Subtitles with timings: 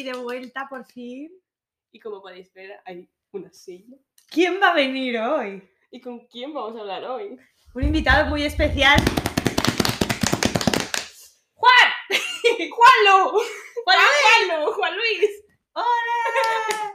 [0.00, 1.30] aquí de vuelta por fin.
[1.92, 3.96] Y como podéis ver, hay una silla.
[4.30, 5.68] ¿Quién va a venir hoy?
[5.90, 7.38] ¿Y con quién vamos a hablar hoy?
[7.74, 8.98] Un invitado muy especial.
[11.54, 11.88] ¡Juan!
[12.70, 13.32] ¡Juanlo!
[13.84, 13.98] ¡Juan,
[14.48, 14.72] Juanlo!
[14.72, 15.30] ¡Juan Luis!
[15.72, 16.92] ¡Hola!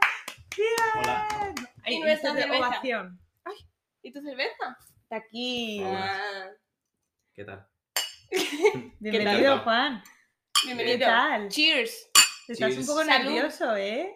[0.56, 0.68] ¡Bien!
[0.98, 1.54] Hola.
[1.84, 2.58] Ay, Y nuestra cerveza.
[2.58, 3.20] ovación.
[4.02, 4.78] ¿Y tu cerveza?
[5.02, 5.82] Está aquí.
[5.84, 6.50] Ah,
[7.34, 7.68] ¿Qué tal?
[8.98, 9.64] Bienvenido, tal?
[9.64, 10.02] Juan.
[10.64, 10.98] bienvenido.
[10.98, 11.48] ¿Qué tal?
[11.48, 12.05] Cheers.
[12.48, 13.24] Estás un poco Salud.
[13.30, 14.14] nervioso, ¿eh?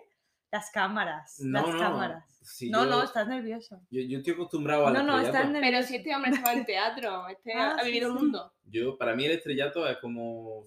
[0.50, 1.36] Las cámaras.
[1.40, 1.80] No, las no.
[1.80, 2.24] cámaras.
[2.42, 3.80] Si no, yo, no, estás nervioso.
[3.90, 5.70] yo, yo estoy acostumbrado al No, no, estás nervioso.
[5.70, 8.18] Pero si este hombre estaba en teatro, este Ah, ha sí, vivido el sí.
[8.18, 8.52] mundo.
[8.64, 10.66] Yo, para mí el estrellato es como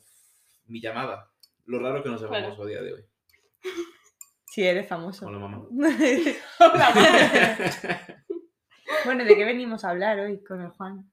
[0.66, 1.30] mi llamada.
[1.66, 2.44] Lo raro es que no sea Claro.
[2.46, 3.06] famoso a día de hoy.
[4.48, 5.26] Sí, eres famoso.
[5.28, 5.66] Hola, mamá.
[9.06, 11.12] bueno, ¿de qué venimos a hablar hoy con el Juan?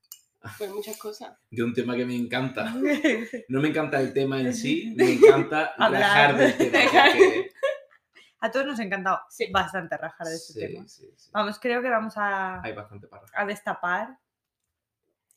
[0.59, 1.37] Pues muchas cosas.
[1.51, 2.73] de un tema que me encanta.
[3.49, 6.81] No me encanta el tema en sí, me encanta rajar del tema.
[7.13, 7.51] porque-
[8.41, 9.51] A todos nos ha encantado Sí.
[9.53, 10.89] bastante rajar de este Sí, tema.
[10.89, 11.31] sí, sí.
[11.33, 13.43] Vamos, creo que vamos a, Hay bastante para rajar.
[13.43, 14.19] a destapar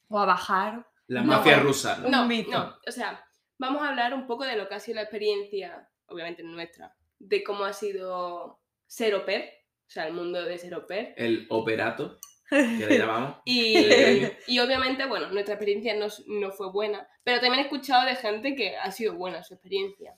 [0.08, 0.88] o a bajar.
[1.08, 1.98] La No, mafia rusa.
[1.98, 2.06] ¿no?
[2.06, 2.52] Un No, mito.
[2.52, 2.76] no.
[2.88, 3.22] O sea,
[3.58, 7.44] vamos a hablar un poco de lo que ha sido la experiencia, obviamente nuestra, de
[7.44, 9.50] cómo ha sido ser au pair,
[9.86, 11.14] o sea, el mundo de ser au pair.
[11.18, 12.20] El operato,
[12.54, 13.38] que le llamamos.
[13.46, 13.76] Y,
[14.48, 18.56] y obviamente, bueno, nuestra experiencia no, no fue buena, pero también he escuchado de gente
[18.56, 20.16] que ha sido buena su experiencia.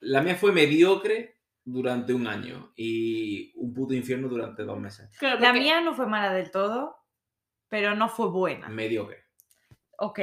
[0.00, 5.10] La mía fue mediocre durante un año y un puto infierno durante dos meses.
[5.18, 6.96] Claro, La mía no fue mala del todo,
[7.68, 8.68] pero no fue buena.
[8.68, 9.24] Mediocre.
[9.98, 10.20] Ok,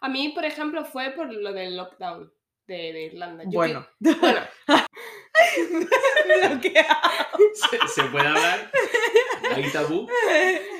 [0.00, 2.32] A mí, por ejemplo, fue por lo del lockdown
[2.66, 3.44] de, de Irlanda.
[3.44, 3.86] Yo bueno.
[4.02, 4.40] que- bueno,
[7.54, 8.70] ¿Se, se puede hablar?
[9.54, 10.08] ¿Hay tabú?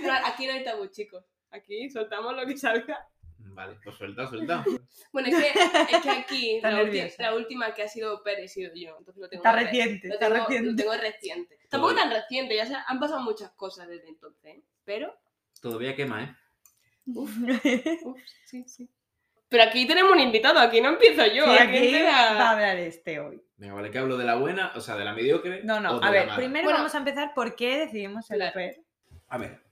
[0.03, 1.25] no, aquí no hay tabú, chicos.
[1.51, 3.07] Aquí soltamos lo que salga.
[3.39, 4.65] Vale, pues suelta, suelta.
[5.13, 6.61] Bueno, es que, es que aquí
[7.19, 8.97] la, última que ha sido pair he sido yo.
[8.99, 10.83] Entonces lo tengo Está re- reciente, Lo está tengo, lo reciente.
[10.83, 11.59] tengo reciente.
[11.69, 14.57] Tampoco tan reciente, ya se, han pasado muchas cosas desde entonces.
[14.57, 14.63] ¿eh?
[14.85, 15.15] Pero,
[15.61, 16.37] Todavía quema, ¿eh?
[17.07, 17.31] uf,
[18.47, 18.89] sí, sí.
[19.53, 21.45] Pero aquí tenemos un invitado, aquí no empiezo yo.
[21.45, 23.41] Sí, aquí va a hablar este hoy.
[23.57, 25.63] Venga, vale, que hablo de la buena, o sea, de la mediocre.
[25.63, 26.37] No, o no, de a la ver, mala?
[26.37, 26.79] primero Bueno.
[26.79, 28.83] vamos a empezar por qué decidimos ser au pair.
[29.29, 29.63] A ver.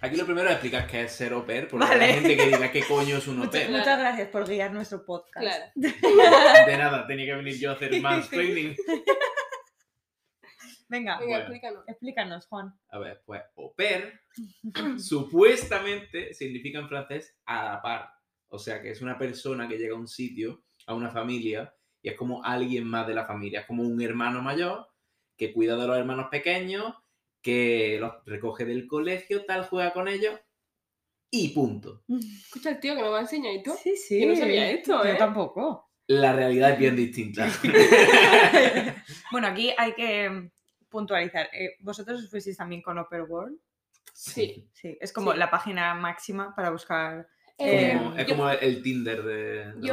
[0.00, 2.04] Aquí lo primero es explicar qué es ser au pair, porque Vale.
[2.04, 3.66] hay gente que diga qué coño es un au Muchas, pair.
[3.68, 3.78] Claro.
[3.78, 5.46] muchas gracias por guiar nuestro podcast.
[5.46, 5.64] Claro.
[6.66, 8.74] De nada, tenía que venir yo a hacer mansplaining.
[10.88, 11.36] Venga, Venga, Bueno.
[11.38, 11.84] explícanos.
[11.88, 12.74] explícanos, Juan.
[12.90, 14.20] A ver, pues au pair
[14.98, 18.10] supuestamente significa en francés a la par.
[18.54, 22.10] O sea, que es una persona que llega a un sitio, a una familia, y
[22.10, 23.60] es como alguien más de la familia.
[23.60, 24.88] Es como un hermano mayor
[25.36, 26.94] que cuida de los hermanos pequeños,
[27.40, 30.38] que los recoge del colegio, tal, juega con ellos,
[31.30, 32.04] y punto.
[32.08, 33.72] Escucha el tío que me va a enseñar y tú.
[33.82, 34.20] Sí, sí.
[34.20, 35.16] Yo no sabía esto, Yo ¿eh?
[35.16, 35.88] tampoco.
[36.08, 37.48] La realidad es bien distinta.
[39.32, 40.50] bueno, aquí hay que mm,
[40.90, 41.48] puntualizar.
[41.54, 43.58] Eh, ¿Vosotros os fuisteis también con Upper World?
[44.12, 44.68] Sí.
[44.74, 45.38] Sí, es como Sí.
[45.38, 47.26] la página máxima para buscar.
[47.58, 49.72] Eh, Como- es yo- como el Tinder de...
[49.80, 49.92] Yo,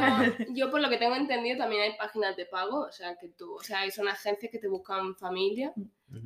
[0.50, 3.54] yo por lo que tengo entendido también hay páginas de pago, o sea que tú,
[3.54, 5.72] o sea, son agencias que te buscan familia,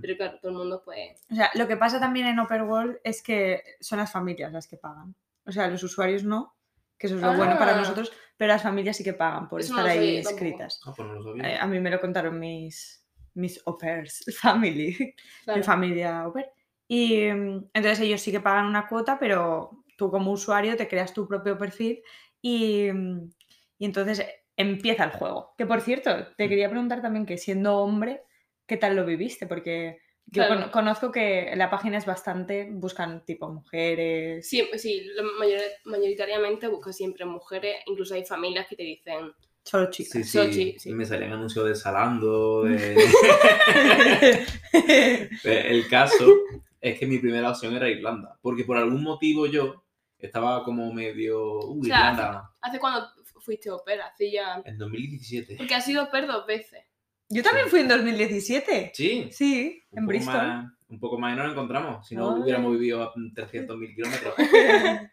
[0.00, 2.99] pero claro, todo el mundo pues O sea, lo que pasa también en Upper World
[3.05, 5.15] es que son las familias las que pagan.
[5.45, 6.55] O sea, los usuarios no,
[6.97, 7.78] que eso es lo bueno para Ah.
[7.78, 10.81] nosotros, pero las familias sí que pagan por Eso no estar lo ahí inscritas.
[10.87, 11.45] Ah, pues no.
[11.45, 15.15] Eh, a mí me lo contaron mis, mis au pairs, family,
[15.45, 15.59] claro.
[15.59, 16.47] mi familia au pair.
[16.89, 21.12] Y mm, entonces ellos sí que pagan una cuota, pero tú como usuario te creas
[21.15, 22.03] tu propio perfil
[22.43, 23.31] y, mm,
[23.78, 24.25] y entonces
[24.56, 25.55] empieza el juego.
[25.59, 28.22] Que por cierto, te quería preguntar también que siendo hombre,
[28.66, 29.47] ¿qué tal lo viviste?
[29.47, 30.71] Porque yo Claro.
[30.71, 34.48] conozco que la página es bastante, buscan tipo mujeres.
[34.48, 39.33] Sí, sí, lo mayor- mayoritariamente busca siempre mujeres, incluso hay familias que te dicen,
[39.66, 40.13] Solo chicas.
[40.13, 40.92] Sí, sí, Sochi, sí.
[40.92, 42.97] me salían anuncios de Salando, de...
[45.45, 46.36] El caso
[46.80, 49.84] es que mi primera opción era Irlanda, porque por algún motivo yo
[50.26, 51.59] estaba como medio...
[51.60, 53.71] Uh, O sea, Irlanda, ¿hace cuándo fu- fuiste?
[54.03, 54.62] Hace ya...
[54.65, 55.56] en 2017.
[55.56, 56.84] Porque has sido pair dos veces.
[57.28, 58.92] Yo también fui en 2017.
[58.94, 60.34] Sí, Sí, un en poco, Bristol.
[60.34, 62.42] más, un poco más y nos encontramos, si no Ole.
[62.42, 64.34] hubiéramos vivido a 300.000 kilómetros.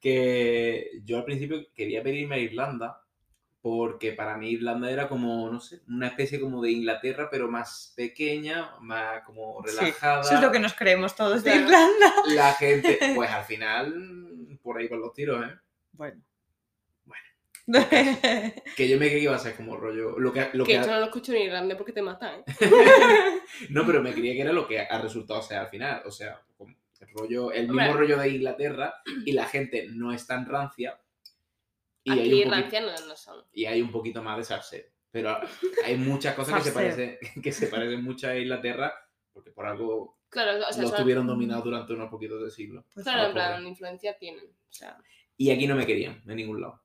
[0.00, 3.00] que yo al principio quería venirme a Irlanda
[3.60, 7.92] porque para mí Irlanda era como, no sé, una especie como de Inglaterra, pero más
[7.96, 10.20] pequeña, más como Sí, relajada.
[10.20, 11.56] Eso es lo que nos creemos todos de.
[11.56, 12.12] Irlanda.
[12.28, 14.37] La gente, pues al final,
[14.68, 15.54] por ahí van los tiros, ¿eh?
[15.92, 16.22] Bueno.
[17.06, 17.24] Bueno.
[18.76, 20.18] Que yo me creía que iba a ser como rollo.
[20.18, 22.44] Lo que, lo que que esto no lo escucho en Irlanda porque te matan, ¿eh?
[23.70, 26.02] No, pero me creía que era lo que ha resultado ser al final.
[26.04, 26.42] O sea,
[27.00, 27.86] el rollo, el Hombre.
[27.86, 28.94] mismo rollo de Inglaterra
[29.24, 31.00] y la gente no es tan rancia.
[32.04, 33.44] Y hay, Aquí un poquito, rancianos no son.
[33.54, 34.84] y hay un poquito más de salseo.
[35.10, 35.38] Pero
[35.82, 38.92] hay muchas cosas que se, parecen, que se parecen mucho a Inglaterra,
[39.32, 42.84] porque por algo Claro, o sea, los son- tuvieron dominados durante unos poquitos de siglos.
[42.92, 43.46] Pues Claro, en Joder.
[43.48, 44.44] plan, influencia tienen.
[44.46, 44.96] O sea,
[45.36, 46.82] Y aquí no me querían, en ningún lado.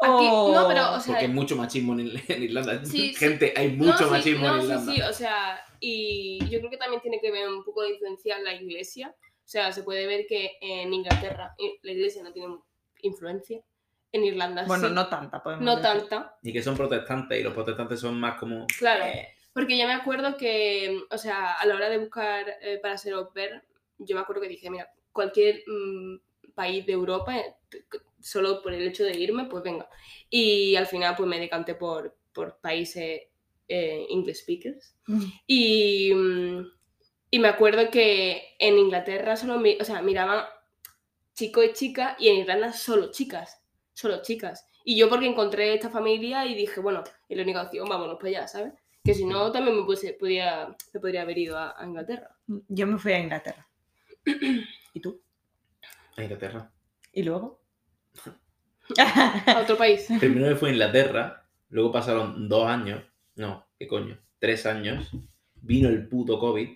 [0.00, 2.84] aquí, no, pero, o sea, Porque hay mucho machismo en, en Irlanda.
[2.84, 3.14] Sí, sí.
[3.14, 4.92] Gente, hay no, mucho sí, machismo no, en sí, Irlanda.
[4.94, 8.38] sí, o sea, y yo creo que también tiene que ver un poco de influencia
[8.40, 9.14] la iglesia.
[9.44, 12.56] O sea, se puede ver que en Inglaterra i- la iglesia no tiene
[13.02, 13.60] influencia.
[14.12, 14.94] En Irlanda Bueno, sí.
[14.94, 16.00] no tanta, podemos No decir.
[16.08, 18.66] tanta, Y que son protestantes, y los protestantes son más como.
[18.78, 19.04] claro.
[19.06, 22.96] Eh, Porque yo me acuerdo que, o sea, a la hora de buscar eh, para
[22.98, 23.62] ser au pair,
[23.98, 26.16] yo me acuerdo que dije, mira, cualquier mm,
[26.54, 27.54] país de Europa, eh,
[28.20, 29.88] solo por el hecho de irme, pues venga.
[30.30, 33.22] Y al final, pues me decanté por, por países
[33.68, 34.96] eh, English speakers.
[35.46, 36.66] Y, mm,
[37.30, 40.44] y me acuerdo que en Inglaterra solo, mi- o sea, miraban
[41.34, 43.62] chicos y chicas, y en Irlanda solo chicas,
[43.94, 44.68] solo chicas.
[44.84, 48.28] Y yo porque encontré esta familia y dije, bueno, es la única opción, vámonos para
[48.28, 48.72] allá, ¿sabes?
[49.04, 52.36] Que si no, también me, pudiese- podía, me podría haber ido a, a Inglaterra.
[52.68, 53.66] Yo me fui a Inglaterra.
[54.94, 55.20] ¿Y tú?
[56.16, 56.70] A Inglaterra.
[57.12, 57.60] ¿Y luego?
[58.98, 60.06] A otro país.
[60.20, 63.02] Primero me fue a Inglaterra, luego pasaron dos años,
[63.36, 64.18] no, ¿qué coño?
[64.38, 65.10] Tres años,
[65.56, 66.68] vino el puto COVID,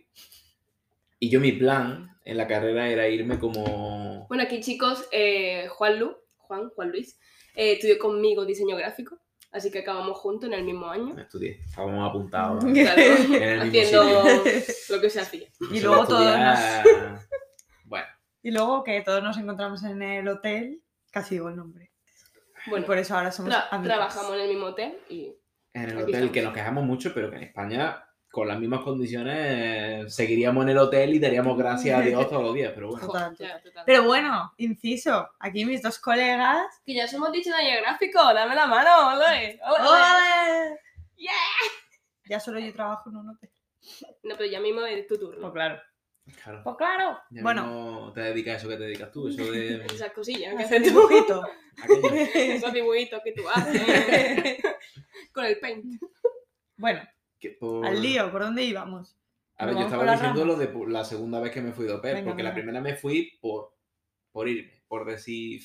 [1.18, 4.26] y yo mi plan en la carrera era irme como...
[4.28, 7.18] Bueno, aquí chicos, eh, Juan Lu, Juan, Juan Luis,
[7.54, 9.18] eh, estudió conmigo diseño gráfico,
[9.56, 11.18] así que acabamos juntos en el mismo año.
[11.18, 12.64] Estudié, estábamos apuntados.
[12.74, 14.04] Claro, haciendo
[14.90, 15.48] lo que se hacía.
[15.72, 16.58] Y luego de todos nos...
[16.58, 17.18] estudiar-
[17.84, 18.06] Bueno,
[18.42, 21.92] Y luego que todos nos encontramos en el hotel, casi digo el nombre.
[22.66, 23.94] y Bueno, por eso ahora somos tra- amigos.
[23.96, 25.34] trabajamos en el mismo hotel y
[25.72, 26.30] en el hotel estamos.
[26.32, 28.05] que nos quejamos mucho, pero que en España,
[28.36, 32.54] con las mismas condiciones, seguiríamos en el hotel y daríamos gracias a Dios todos los
[32.54, 33.06] días, pero bueno.
[33.06, 33.62] Total, Ya, total.
[33.62, 33.82] total.
[33.86, 36.66] Pero bueno, inciso, aquí mis dos colegas.
[36.84, 40.78] Que ya somos diseño gráfico, dame la mano, ole, ole.
[41.16, 41.32] Yeah.
[42.28, 43.50] Ya solo yo trabajo en un hotel.
[44.22, 45.50] No, pero ya mismo es tu Pues turno.
[45.50, 45.80] claro.
[46.42, 46.60] Claro.
[46.62, 47.18] Pues claro.
[47.30, 50.54] Ya Bueno, mismo te dedicas a eso que te dedicas tú, eso de Esas cosillas
[50.56, 51.08] que hacer haces tú.
[51.08, 51.42] dibujito.
[51.82, 52.10] aquello.
[52.34, 54.58] Esos dibujitos que tú haces
[55.32, 55.86] con el paint.
[56.76, 57.00] bueno,
[57.38, 59.16] Que por- al lío, ¿por dónde íbamos?
[59.58, 62.00] A ver, yo estaba diciendo lo de la segunda vez que me fui de au
[62.00, 63.74] pair, Venga, porque la primera me fui por,
[64.30, 65.62] por irme, por decir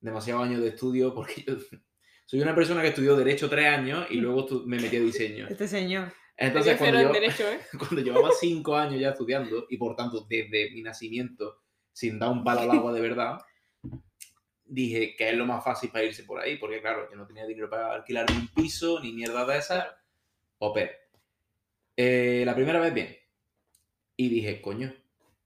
[0.00, 1.54] demasiados años de estudio, porque yo
[2.26, 5.48] soy una persona que estudió Derecho tres años y luego me metí a diseño.
[5.48, 6.12] Este señor.
[6.36, 7.58] Entonces, Porque cuando yo, derecho, ¿eh?
[7.78, 11.62] cuando llevaba cinco años ya estudiando y por tanto desde mi nacimiento
[11.92, 13.38] sin dar un palo al agua de verdad,
[14.64, 17.44] dije que es lo más fácil para irse por ahí, porque claro, yo no tenía
[17.44, 19.86] dinero para alquilar un piso ni mierda de esas.
[20.58, 20.90] Pair.
[21.96, 23.16] Eh, la primera vez bien.
[24.16, 24.92] Y dije, coño,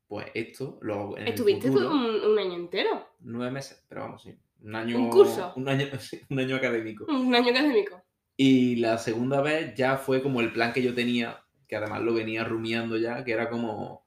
[0.09, 3.09] pues esto lo hago en el Estuviste tú un, un año entero.
[3.21, 4.39] Nueve meses, pero vamos, sí.
[4.63, 4.99] Un año.
[4.99, 5.53] ¿Un curso?
[5.57, 5.87] Un año,
[6.31, 7.05] un año académico.
[7.09, 8.03] Un año académico.
[8.37, 12.15] Y la segunda vez ya fue como el plan que yo tenía, que además lo
[12.15, 14.07] venía rumiando ya, que era como,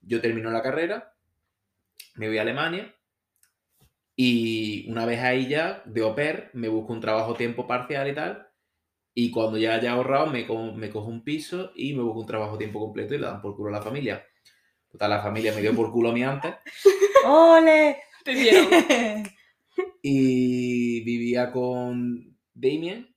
[0.00, 1.14] yo termino la carrera,
[2.16, 2.94] me voy a Alemania
[4.16, 8.14] y una vez ahí ya, de au pair, me busco un trabajo tiempo parcial y
[8.14, 8.49] tal,
[9.14, 12.26] y cuando ya haya ahorrado me, co- me cojo un piso y me busco un
[12.26, 14.24] trabajo tiempo completo y le dan por culo a la familia.
[14.90, 16.54] Total, la familia me dio por culo a mí antes
[17.24, 17.98] ¡Ole!
[18.24, 18.68] Te dieron.
[20.02, 23.14] y vivía con Damien,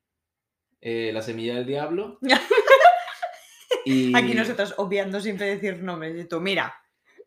[0.82, 2.20] eh, la semilla del diablo.
[3.86, 4.16] y...
[4.16, 6.16] Aquí nosotros obviando siempre decir nombres.
[6.20, 6.74] Y tú, mira,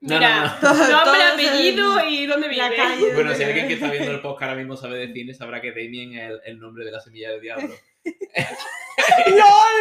[0.01, 0.91] No, Mira, no, no.
[1.05, 2.63] Nombre, apellido y dónde vive.
[2.63, 3.15] la calle.
[3.15, 5.71] Bueno, si alguien que está viendo el podcast ahora mismo sabe de cine, sabrá que
[5.71, 7.75] Damien es el, el nombre de la semilla del diablo.
[9.27, 9.77] ¡LOL!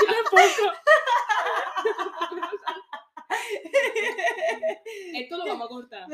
[0.00, 0.72] Yo tampoco.
[5.14, 6.06] Esto lo vamos a cortar.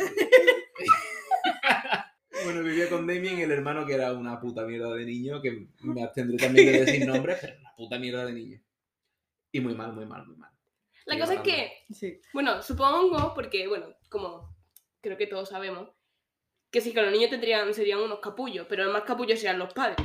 [2.45, 6.03] Bueno, vivía con Damien, el hermano que era una puta mierda de niño, que me
[6.03, 8.61] abstendré también de decir nombres, pero una puta mierda de niño.
[9.53, 10.51] Y muy mal, muy mal, muy mal.
[11.07, 12.21] La cosa es que, Sí.
[12.33, 14.57] bueno, supongo, porque, bueno, como
[15.01, 15.91] creo que todos sabemos,
[16.71, 19.73] que sí que los niños tendrían, serían unos capullos, pero los más capullos serían los
[19.75, 19.97] padres,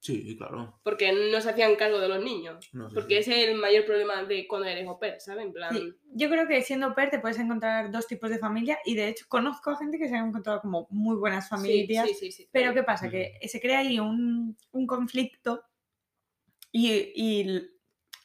[0.00, 0.80] Sí, claro.
[0.82, 2.70] porque no se hacían cargo de los niños.
[2.72, 3.30] No Porque sí.
[3.32, 5.44] ese es el mayor problema de cuando eres au pair, ¿sabes?
[5.44, 8.78] En plan, Sí, Yo creo que siendo PER te puedes encontrar dos tipos de familia
[8.86, 12.08] y de hecho conozco a gente que se ha encontrado como muy buenas familias.
[12.08, 12.48] sí, sí, sí.
[12.50, 13.10] Pero ¿qué pasa?
[13.10, 15.64] Que se crea ahí un, un conflicto
[16.72, 17.70] y, y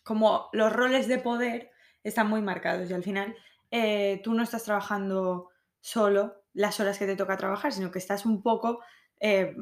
[0.03, 1.71] como los roles de poder
[2.03, 3.35] están muy marcados y al final
[3.71, 5.49] eh, tú no estás trabajando
[5.81, 8.79] solo las horas que te toca trabajar, sino que estás un poco,
[9.19, 9.55] eh,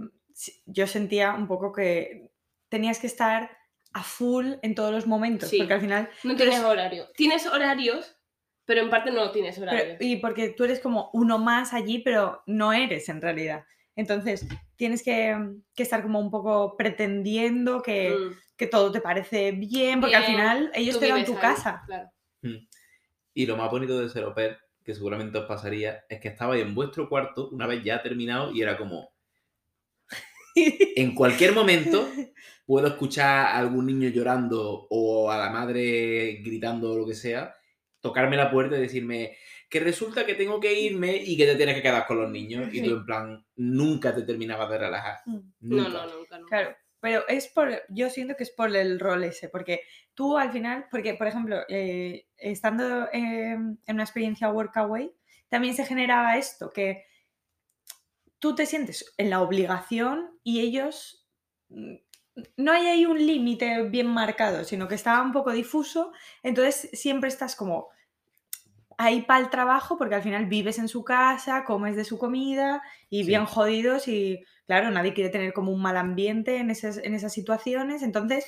[0.65, 2.31] yo sentía un poco que
[2.69, 3.57] tenías que estar
[3.93, 5.57] a full en todos los momentos, Sí.
[5.59, 7.07] porque al final No tienes eres- horario.
[7.15, 8.15] Tienes horarios,
[8.65, 9.97] pero en parte no tienes Pero- horarios.
[9.99, 13.65] y porque tú eres como uno más allí, pero no eres en realidad.
[13.95, 15.37] Entonces, tienes que,
[15.75, 18.33] que estar como un poco pretendiendo que, Mm.
[18.57, 21.83] que todo te parece bien, porque al final ellos Tú te dan tu ahí, casa.
[21.85, 22.09] Claro.
[22.41, 22.67] Mm.
[23.35, 26.61] Y lo más bonito de ser au pair, que seguramente os pasaría, es que estabais
[26.63, 29.12] en vuestro cuarto una vez ya terminado y era como,
[30.55, 32.07] en cualquier momento
[32.65, 37.55] puedo escuchar a algún niño llorando o a la madre gritando o lo que sea,
[37.99, 39.37] tocarme la puerta y decirme
[39.69, 42.71] que resulta que tengo que irme y que te tienes que quedar con los niños.
[42.71, 45.17] Y tú en plan, nunca te terminabas de relajar.
[45.25, 45.39] Mm.
[45.61, 45.89] No, Nunca.
[45.89, 46.49] no, nunca, nunca.
[46.49, 49.81] Claro, pero es por, yo siento que es por el rol ese, porque
[50.13, 55.11] tú al final, porque por ejemplo, eh, estando eh, en una experiencia workaway,
[55.49, 57.03] también se generaba esto, que
[58.43, 61.25] tú te sientes en la obligación y ellos,
[61.69, 61.93] mm,
[62.57, 66.11] no hay ahí un límite bien marcado, sino que estaba un poco difuso,
[66.43, 67.87] entonces siempre estás como
[68.97, 72.81] ahí para el trabajo, porque al final vives en su casa, comes de su comida
[73.09, 73.27] y Sí.
[73.27, 77.31] bien jodidos y claro, nadie quiere tener como un mal ambiente en esas, en esas
[77.31, 78.45] situaciones, entonces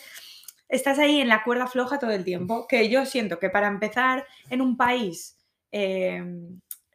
[0.68, 4.26] estás ahí en la cuerda floja todo el tiempo, que yo siento que para empezar
[4.50, 5.38] en un país
[5.72, 6.22] eh,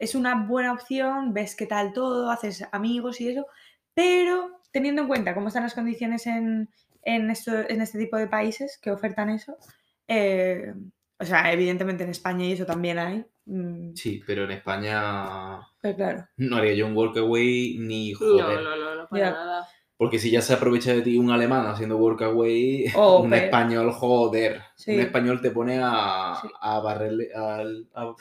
[0.01, 3.47] es una buena opción, ves qué tal todo, haces amigos y eso,
[3.95, 6.69] pero teniendo en cuenta cómo están las condiciones en,
[7.03, 9.57] en, esto- en este tipo de países que ofertan eso,
[10.09, 10.75] eh,
[11.19, 15.97] o sea, evidentemente en España y eso también hay, mm, Sí, pero en España pero
[15.97, 16.27] claro.
[16.39, 18.63] no haría yo un workaway ni No, joder.
[18.63, 19.31] no, no, no, para Ya.
[19.33, 19.69] nada.
[19.97, 23.93] Porque si ya se aprovecha de ti un alemán haciendo workaway, Oh, un pero- español,
[23.93, 24.63] joder.
[24.77, 24.95] Sí.
[24.95, 26.49] Un español te pone a, Sí.
[26.59, 28.15] a barrerle, al- a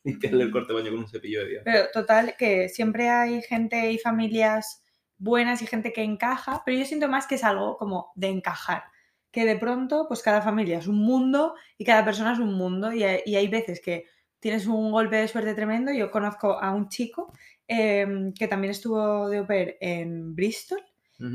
[0.04, 1.72] limpiarle el corte de baño con un cepillo de dientes.
[1.72, 4.82] Pero total, que siempre hay gente y familias
[5.18, 8.84] buenas y gente que encaja, pero yo siento más que es algo como de encajar,
[9.30, 12.92] que de pronto pues cada familia es un mundo y cada persona es un mundo
[12.92, 14.06] y hay, y hay veces que
[14.40, 15.92] tienes un golpe de suerte tremendo.
[15.92, 17.32] Yo conozco a un chico
[17.68, 20.80] em, que también estuvo de au pair en Bristol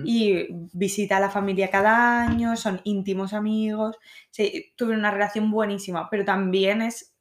[0.03, 3.95] y visita a la familia cada año, son íntimos amigos,
[4.31, 7.14] sí, tuvieron una relación buenísima, pero también es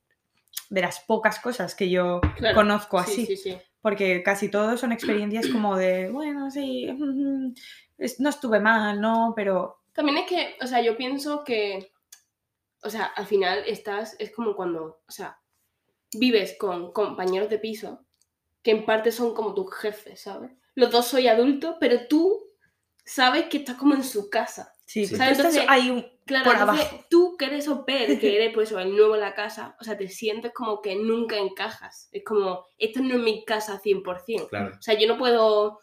[0.75, 2.55] de las pocas cosas que yo Claro.
[2.57, 3.59] conozco Sí, así sí, sí.
[3.81, 6.87] porque casi todos son experiencias como de, bueno, sí,
[8.19, 9.33] no estuve mal, ¿no?
[9.37, 11.93] Pero También es que, o sea, yo pienso que,
[12.83, 15.39] o sea, al final estás, es como cuando, o sea,
[16.19, 18.05] vives con compañeros de piso
[18.63, 20.51] que en parte son como tus jefes, ¿sabes?
[20.75, 22.43] Los dos soy adultos, pero tú
[23.05, 24.73] sabes que estás como en su casa.
[24.87, 25.17] sí, Sí.
[25.17, 25.39] ¿Sabes?
[25.39, 27.05] Entonces, ahí un- Claro, por entonces, abajo.
[27.11, 29.97] tú que eres au pair, que eres pues el nuevo en la casa, o sea,
[29.97, 32.09] te sientes como que nunca encajas.
[32.13, 34.49] Es como, esto no es mi casa 100%.
[34.49, 34.75] Claro.
[34.79, 35.81] O sea, yo no puedo,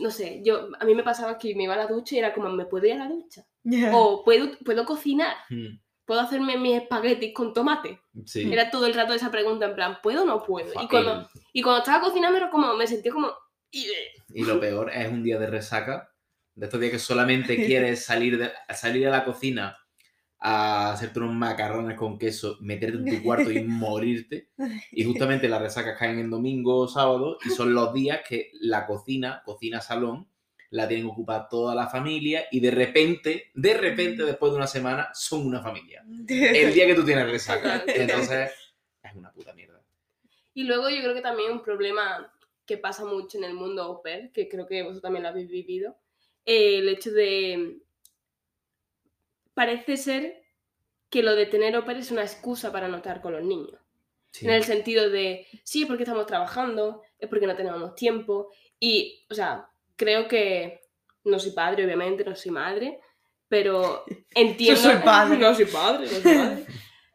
[0.00, 2.32] no sé, yo a mí me pasaba que me iba a la ducha y era
[2.32, 3.44] como, ¿me puedo ir a la ducha?
[3.92, 8.00] O puedo, puedo cocinar, Mm, puedo hacerme mis espaguetis con tomate.
[8.24, 8.50] Sí.
[8.50, 10.72] Era todo el rato esa pregunta en plan, ¿puedo o no puedo?
[10.80, 13.32] Y cuando, y cuando estaba cocinando era como, me sentía como...
[13.72, 16.10] Y lo peor es un día de resaca,
[16.56, 19.78] de estos días que solamente quieres salir de, salir a la cocina
[20.38, 24.50] a hacerte unos macarrones con queso, meterte en tu cuarto y morirte.
[24.92, 28.86] Y justamente las resacas caen en domingo o sábado y son los días que la
[28.86, 30.28] cocina, cocina-salón,
[30.70, 35.08] la tienen ocupada toda la familia y de repente, de repente, después de una semana,
[35.14, 36.04] son una familia.
[36.28, 37.82] El día que tú tienes resaca.
[37.86, 38.50] Entonces,
[39.02, 39.80] es una puta mierda.
[40.52, 42.30] Y luego yo creo que también un problema
[42.66, 45.48] que pasa mucho en el mundo au pair, que creo que vosotros también lo habéis
[45.48, 45.96] vivido,
[46.46, 47.82] eh, el hecho de...
[49.52, 50.42] Parece ser
[51.10, 53.78] que lo de tener pair es una excusa para no estar con los niños.
[54.32, 54.46] Sí.
[54.46, 58.50] En el sentido de, sí, es porque estamos trabajando, es porque no tenemos tiempo.
[58.78, 60.80] Y, o sea, creo que
[61.24, 63.00] no soy padre, obviamente, no soy madre,
[63.48, 64.80] pero entiendo...
[64.80, 65.38] soy padre.
[65.40, 66.66] No soy padre, no soy madre.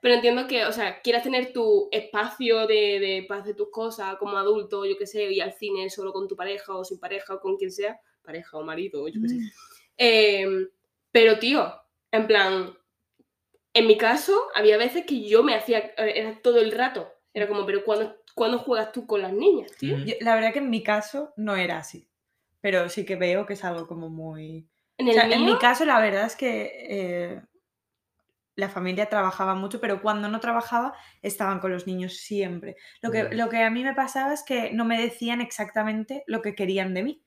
[0.02, 4.16] Pero entiendo que, o sea, quieras tener tu espacio de, de para hacer tus cosas
[4.16, 7.36] como adulto, yo qué sé, ir al cine solo con tu pareja o sin pareja
[7.36, 9.40] o con quien sea, pareja o marido, yo qué sé.
[9.98, 10.68] Eh,
[11.12, 11.72] pero, tío,
[12.12, 12.74] en plan,
[13.74, 17.12] en mi caso, había veces que yo me hacía, era todo el rato.
[17.34, 19.98] Era como, pero ¿cuándo, ¿cuándo juegas tú con las niñas, tío?
[20.00, 22.08] Yo- la verdad que en mi caso no era así,
[22.60, 24.68] pero sí que veo que es algo como muy...
[24.98, 27.42] En O mi caso la verdad es que eh,
[28.56, 32.76] la familia trabajaba mucho, pero cuando no trabajaba estaban con los niños siempre.
[33.02, 33.34] Lo que, Mm.
[33.38, 36.94] lo que a mí me pasaba es que no me decían exactamente lo que querían
[36.94, 37.24] de mí.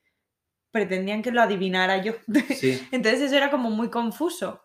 [0.75, 2.15] Pretendían que lo adivinara yo.
[2.53, 2.85] Sí.
[2.91, 4.61] Entonces eso era como muy confuso.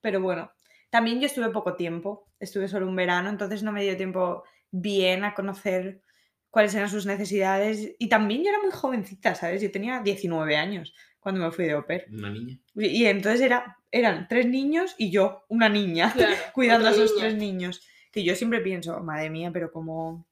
[0.00, 0.50] Pero bueno,
[0.90, 5.22] también yo estuve poco tiempo, estuve solo un verano, entonces no me dio tiempo bien
[5.22, 6.02] a conocer
[6.50, 7.94] cuáles eran sus necesidades.
[8.00, 9.62] Y también yo era muy jovencita, ¿sabes?
[9.62, 12.06] Yo tenía 19 años cuando me fui de pair.
[12.10, 12.58] Una niña.
[12.74, 17.12] Y y entonces era, eran tres niños y yo, una niña, claro, cuidando a esos
[17.12, 17.22] niña.
[17.22, 17.86] tres niños.
[18.10, 20.26] Que yo siempre pienso, madre mía, pero cómo,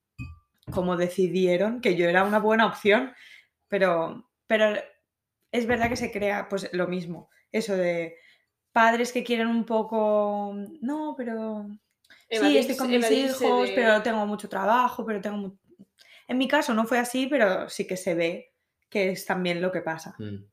[0.73, 3.13] cómo decidieron que yo era una buena opción.
[3.69, 4.75] Pero, pero
[5.55, 8.17] es verdad que se crea pues lo mismo, eso de
[8.73, 11.67] padres que quieren un poco, no, pero
[12.29, 15.37] sí, Evadirse- estoy con mis hijos, de- pero tengo mucho trabajo, pero tengo...
[15.37, 15.57] mu-".
[16.27, 18.53] En mi caso no fue así, pero sí que se ve
[18.91, 20.17] que es también lo que pasa.
[20.19, 20.45] Mm.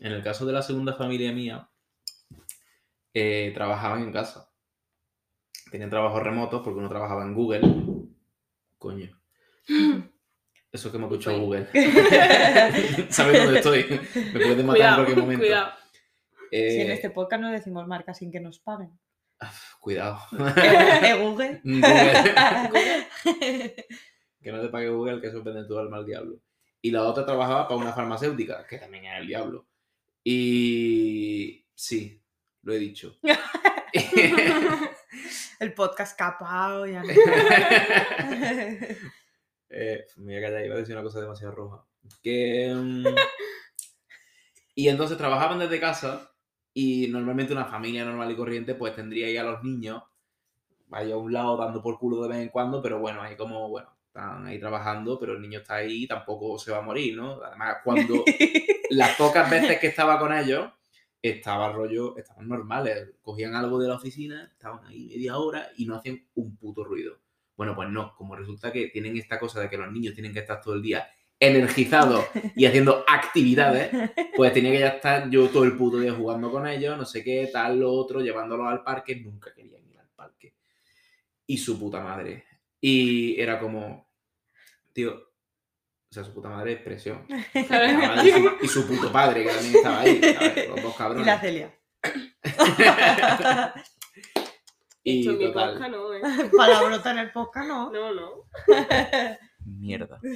[0.00, 1.70] En el caso de la segunda familia mía,
[3.14, 4.50] eh, trabajaban en casa.
[5.70, 7.62] Tenían trabajos remotos porque uno trabajaba en Google.
[8.78, 9.18] Coño.
[10.74, 11.42] Eso que me ha escuchado Uy.
[11.44, 11.68] Google.
[13.08, 13.84] ¿Sabes dónde estoy?
[14.34, 15.44] Me pueden matar en cualquier momento.
[15.44, 15.72] cuidado.
[16.50, 18.90] Si en Eh, este podcast no decimos marcas sin que nos paguen.
[19.78, 20.18] Cuidado.
[20.32, 21.60] ¿Eh, eh, Google?
[21.62, 23.06] Google.
[24.42, 26.40] que no te pague Google, que eso vende tu alma al diablo.
[26.82, 29.68] Y la otra trabajaba para una farmacéutica, que también es el diablo.
[30.24, 32.20] Y sí,
[32.62, 33.16] lo he dicho.
[35.60, 37.08] El podcast capao, ya no.
[39.74, 41.84] Eh, me voy a callar, iba a decir una cosa demasiado roja.
[42.22, 43.04] Que, mm,
[44.74, 46.30] y entonces trabajaban desde casa
[46.72, 50.02] y normalmente una familia normal y corriente pues tendría ahí a los niños
[50.94, 53.68] ahí a un lado dando por culo de vez en cuando, pero bueno, ahí como,
[53.68, 57.16] bueno, están ahí trabajando, pero el niño está ahí y tampoco se va a morir,
[57.16, 57.42] ¿no?
[57.42, 58.24] Además, cuando
[58.90, 60.70] las pocas veces que estaba con ellos,
[61.20, 65.96] estaba rollo, estaban normales, cogían algo de la oficina, estaban ahí media hora y no
[65.96, 67.18] hacían un puto ruido.
[67.56, 70.40] Bueno, pues no, como resulta que tienen esta cosa de que los niños tienen que
[70.40, 71.08] estar todo el día
[71.38, 72.24] energizados
[72.56, 73.90] y haciendo actividades,
[74.36, 77.22] pues tenía que ya estar yo todo el puto día jugando con ellos, no sé
[77.22, 80.54] qué, tal, lo otro, llevándolos al parque, nunca querían ir al parque.
[81.46, 82.44] Y su puta madre.
[82.80, 84.08] Y era como,
[84.92, 87.26] tío, o sea, su puta madre es presión.
[87.54, 90.20] Y su, y su puto padre, que también estaba ahí,
[90.68, 91.26] los dos Y cabrones.
[91.26, 91.74] la Celia.
[95.06, 96.22] Y Esto en mi total, podcast no, ¿eh?
[96.56, 97.90] Palabrota en el podcast, ¿no?
[97.92, 98.30] No, no.
[99.64, 100.18] mierda.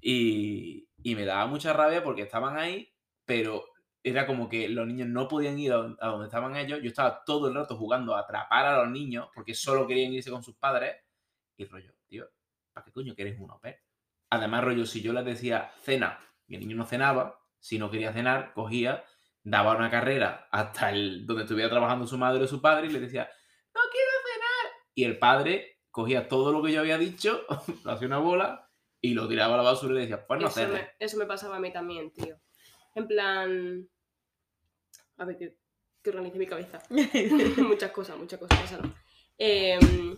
[0.00, 2.88] Y, y me daba mucha rabia porque estaban ahí,
[3.24, 3.64] pero
[4.02, 6.78] era como que los niños no podían ir a don- a donde estaban ellos.
[6.80, 10.30] Yo estaba todo el rato jugando a atrapar a los niños porque solo querían irse
[10.30, 10.96] con sus padres.
[11.56, 12.26] Y rollo, tío,
[12.72, 13.76] ¿para qué coño quieres un pair?
[14.30, 18.12] Además, rollo, si yo les decía cena y el niño no cenaba, si no quería
[18.12, 19.04] cenar, cogía,
[19.42, 23.00] daba una carrera hasta el donde estuviera trabajando su madre o su padre y le
[23.00, 23.28] decía.
[24.98, 27.46] Y el padre cogía todo lo que yo había dicho,
[27.84, 28.68] lo hacía una bola
[29.00, 31.24] y lo tiraba a la basura y le decía, pues no eso, me, eso me
[31.24, 32.36] pasaba a mí también, tío.
[32.96, 33.88] En plan.
[35.18, 35.56] A ver, que,
[36.02, 36.82] que organice mi cabeza.
[37.58, 38.92] muchas cosas, muchas cosas pasaron.
[39.38, 40.16] Em,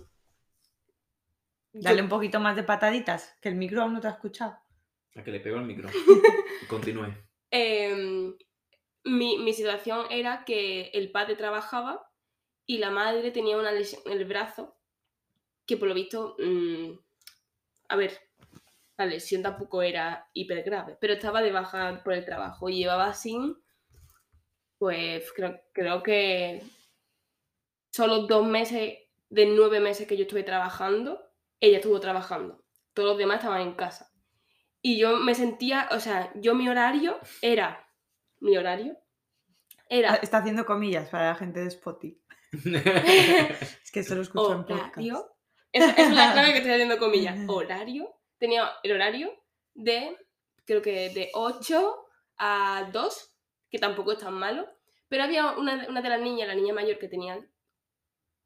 [1.73, 4.57] Dale yo- un poquito más de pataditas, que el micro aún no te ha escuchado.
[5.15, 5.91] A que le pego el micro.
[6.71, 7.13] Continúe.
[7.51, 8.35] em,
[9.05, 12.10] mi, mi situación era que el padre trabajaba
[12.71, 14.77] y la madre tenía una lesión en el brazo
[15.67, 16.93] que por lo visto, mm,
[17.89, 18.17] a ver,
[18.97, 23.13] la lesión tampoco era hiper grave, pero estaba de baja por el trabajo y llevaba
[23.13, 23.57] sin,
[24.79, 26.63] pues creo, creo que
[27.91, 28.99] solo dos meses
[29.31, 31.21] de nueve meses que yo estuve trabajando,
[31.59, 32.65] ella estuvo trabajando.
[32.95, 34.13] Todos los demás estaban en casa.
[34.81, 37.85] Y yo me sentía, o sea, yo mi horario era,
[38.39, 38.97] mi horario
[39.89, 42.21] era Está haciendo comillas para la gente de Spotify.
[43.83, 44.97] Es que eso lo escucho en podcast.
[44.97, 45.37] horario.
[45.73, 47.39] Es, es la clave que estoy haciendo comillas.
[47.49, 48.17] Horario.
[48.39, 49.33] Tenía el horario
[49.75, 50.17] de,
[50.65, 52.07] creo que de 8
[52.39, 53.35] a 2,
[53.71, 54.69] que tampoco es tan malo.
[55.09, 57.39] Pero había una, una de las niñas, la niña mayor que tenía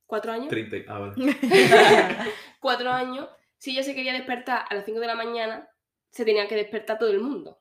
[0.06, 0.48] 4 años.
[0.48, 0.92] 30.
[0.92, 1.36] Ah, vale.
[2.60, 3.28] 4 años.
[3.58, 5.68] Si ella se quería despertar a las 5 de la mañana,
[6.10, 7.60] se tenía que despertar todo el mundo.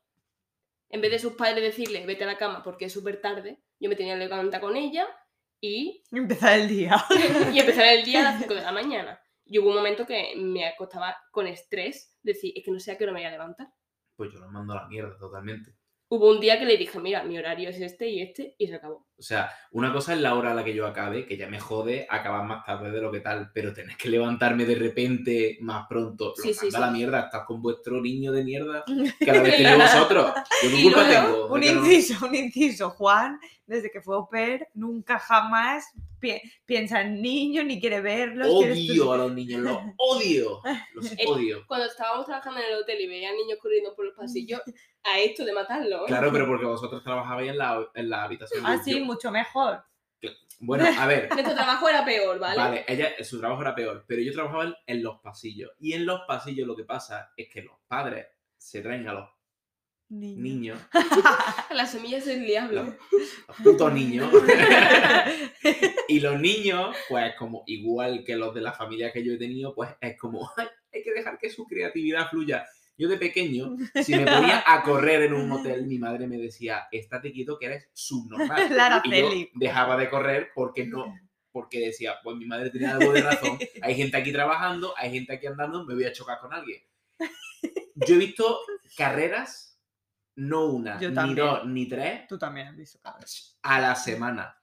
[0.89, 3.89] En vez de sus padres decirle, vete a la cama porque es súper tarde, yo
[3.89, 5.07] me tenía que levantar con ella
[5.63, 6.97] y Empezar el día.
[7.53, 9.17] y empezar el día a las 5 de la mañana.
[9.45, 12.97] Y hubo un momento que me acostaba con estrés, decir, es que no sé a
[12.97, 13.67] qué hora me voy a levantar.
[14.17, 15.73] Pues yo los mando a la mierda totalmente.
[16.13, 18.75] Hubo un día que le dije, mira, mi horario es este y este, y se
[18.75, 19.07] acabó.
[19.17, 21.59] O sea, una cosa es la hora a la que yo acabe, que ya me
[21.59, 25.87] jode acabar más tarde de lo que tal, pero tenés que levantarme de repente más
[25.89, 26.35] pronto.
[26.35, 26.79] Sí, sí, sí.
[26.79, 28.83] la mierda, estás con vuestro niño de mierda
[29.25, 30.33] cada vez que yo vosotros.
[30.61, 31.47] Yo culpa luego, tengo.
[31.47, 32.91] Un no- inciso, un inciso.
[32.91, 35.83] Juan, desde que fue au pair, nunca jamás
[36.23, 38.47] pi- piensa en niños ni quiere verlos.
[38.59, 40.61] quiere Odio a los niños, los odio.
[40.93, 41.63] Los odio.
[41.67, 44.61] Cuando estábamos trabajando en el hotel y veía niños corriendo por los pasillos,
[45.03, 46.03] a esto de matarlo.
[46.03, 46.07] ¿eh?
[46.07, 48.63] Claro, pero porque vosotros trabajabais en la, en la habitación.
[48.65, 49.83] Ah, Yo- sí, mucho mejor.
[50.59, 51.27] Bueno, a ver.
[51.29, 52.57] Nuestro trabajo era peor, ¿vale?
[52.57, 55.71] Vale, ella, su trabajo era peor, pero yo trabajaba en, en los pasillos.
[55.79, 59.29] Y en los pasillos lo que pasa es que los padres se traen a los
[60.19, 60.41] Niño.
[60.41, 60.79] niños,
[61.71, 62.83] Las semillas del diablo.
[62.83, 62.95] los,
[63.47, 64.31] los putos niños.
[66.07, 69.73] y los niños, pues como igual que los de la familia que yo he tenido,
[69.73, 72.65] pues es como, "Ay, hay que dejar que su creatividad fluya.
[72.95, 76.83] Yo de pequeño, si me ponía a correr en un hotel, mi madre me decía,
[76.91, 78.69] estate quieto que eres subnormal.
[78.69, 81.05] La Y yo dejaba de correr porque no,
[81.51, 83.57] porque decía, pues mi madre tenía algo de razón.
[83.81, 86.83] Hay gente aquí trabajando, hay gente aquí andando, me voy a chocar con alguien.
[87.95, 88.59] Yo he visto
[88.95, 89.72] carreras,
[90.35, 92.99] no una, Yo ni dos, ni tres, Tú también has visto
[93.63, 94.57] a la semana.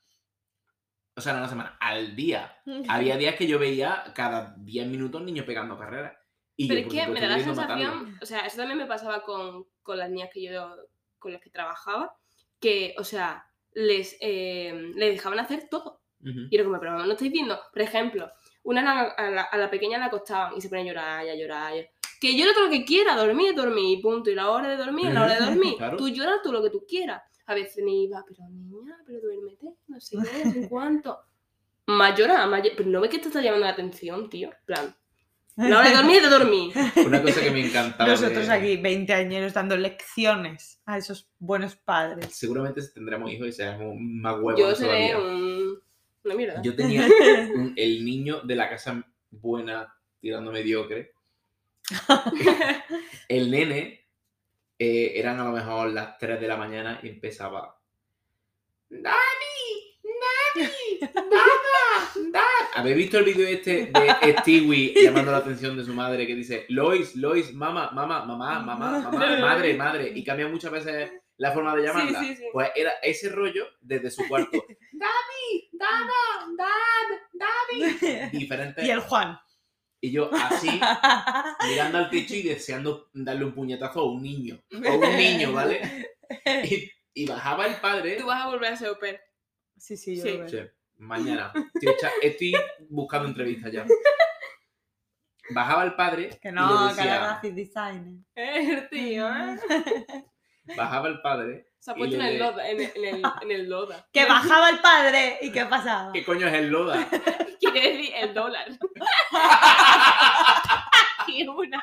[1.16, 2.56] O sea, no a la semana, al día.
[2.88, 6.16] Había días que yo veía cada 10 minutos niños pegando carreras.
[6.56, 9.22] Y Pero yo, es que me da la sensación, o sea, eso también me pasaba
[9.22, 10.76] con, con las niñas que yo,
[11.18, 12.14] con las que trabajaba,
[12.60, 16.02] que, o sea, les, eh, les dejaban hacer todo.
[16.20, 16.40] Ujú.
[16.50, 17.58] Y era como, pero no estáis viendo.
[17.72, 18.30] Por ejemplo,
[18.62, 21.28] una la- a la, a la pequeña la acostaban y se ponía a llorar, y
[21.30, 21.76] a llorar.
[21.76, 21.88] y a-
[22.20, 24.30] Que llore todo lo que quiera, dormir, dormir, y punto.
[24.30, 25.74] Y la hora de dormir, es la hora de dormir.
[25.76, 25.96] Claro.
[25.96, 27.22] Tú lloras todo lo que tú quieras.
[27.46, 31.18] A veces me iba, pero niña, pero duérmete, no sé qué, no sé cuánto.
[31.86, 34.48] Más llora, más ll- Pero no ves que te está llamando la atención, tío.
[34.50, 34.96] En plan,
[35.56, 36.72] la hora de dormir es de dormir.
[37.06, 38.08] Una cosa que me encantaba.
[38.10, 42.26] Nosotros de- aquí, 20 añeros, dando lecciones a esos buenos padres.
[42.36, 45.18] Seguramente tendremos hijos y seremos más huevos Yo seré todavía.
[45.18, 45.80] un...
[46.24, 46.62] una mierda.
[46.62, 47.08] Yo tenía
[47.54, 51.14] un- el niño de la casa buena tirando mediocre.
[53.28, 54.06] El nene
[54.78, 57.78] eh, eran a lo mejor las 3 de la mañana y empezaba.
[58.88, 59.98] ¡Dani!
[60.02, 60.68] ¡Dani!
[61.00, 62.30] ¡Dada!
[62.32, 62.68] ¡Dada!
[62.74, 66.66] ¿Habéis visto el vídeo este de Stewie llamando la atención de su madre que dice
[66.70, 70.12] Lois, Lois, mamá, mamá, mamá, mamá, mamá, madre, madre?
[70.14, 72.20] Y cambia muchas veces la forma de llamarla.
[72.20, 72.44] sí, sí.
[72.52, 74.64] Pues era ese rollo desde su cuarto.
[74.92, 75.70] ¡Dani!
[75.72, 76.46] ¡Dada!
[76.56, 77.18] ¡Dad!
[77.32, 78.30] ¡Dani!
[78.32, 78.84] Diferentes.
[78.84, 79.38] Y el Juan.
[80.02, 80.80] Y yo así,
[81.68, 84.58] mirando al techo y deseando darle un puñetazo a un niño.
[84.72, 85.80] A un niño, ¿vale?
[86.64, 88.14] Y, y bajaba el padre.
[88.16, 89.20] Tú vas a volver a ser pair.
[89.76, 90.30] Sí, sí, yo Sí.
[90.32, 90.48] lo veo.
[90.48, 90.58] Sí,
[90.96, 91.52] mañana.
[91.74, 92.52] Estoy, hecha- estoy
[92.88, 93.84] buscando entrevistas ya.
[95.50, 96.38] Bajaba el padre.
[96.40, 98.14] Que y no, le que decía- era graphic designer.
[98.36, 99.58] Eh, tío, ¿eh?
[100.76, 101.69] Bajaba el padre.
[101.80, 102.68] Se ha puesto en le- el loda.
[102.68, 104.06] En el, en el, en el loda.
[104.12, 106.12] Que bajaba el padre y ¿qué pasaba?
[106.12, 107.08] ¿Qué coño es el Loda?
[107.60, 108.66] Quiere decir el dólar.
[111.28, 111.82] y una.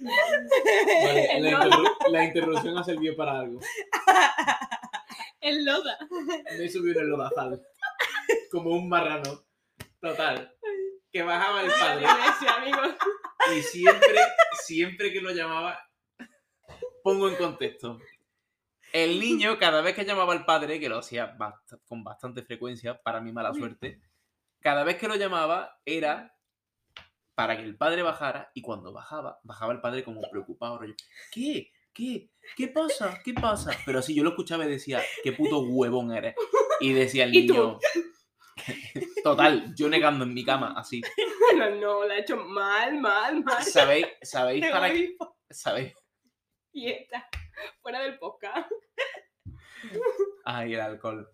[0.00, 1.64] Vale, El la, Loda.
[1.66, 3.60] interru- la interrupción ha servido para algo.
[5.40, 5.98] El loda.
[6.56, 7.60] Me he subido en el lodazal.
[8.50, 9.44] Como un marrano.
[10.00, 10.54] Total.
[11.12, 12.06] Que bajaba el padre.
[13.56, 14.18] Y siempre,
[14.64, 15.78] siempre que lo llamaba,
[17.02, 17.98] pongo en contexto.
[18.92, 23.00] El niño, cada vez que llamaba al padre, que lo hacía bast- con bastante frecuencia,
[23.02, 24.00] para mi mala suerte,
[24.60, 26.36] cada vez que lo llamaba era
[27.34, 30.94] para que el padre bajara y cuando bajaba, bajaba el padre como preocupado, rollo,
[31.32, 31.70] ¿qué?
[31.92, 32.30] ¿Qué?
[32.56, 33.20] ¿Qué pasa?
[33.24, 33.70] ¿Qué pasa?
[33.84, 36.34] Pero así yo lo escuchaba y decía, qué puto huevón eres.
[36.80, 37.78] Y decía el niño,
[39.24, 41.02] total, yo negando en mi cama, así.
[41.56, 43.62] No, no, la ha hecho mal, mal, mal.
[43.62, 45.16] ¿Sabéis, sabéis para qué?
[45.50, 45.92] ¿Sabéis?
[46.74, 47.28] Y está
[47.82, 48.70] fuera del podcast.
[50.44, 51.30] Ay, el alcohol.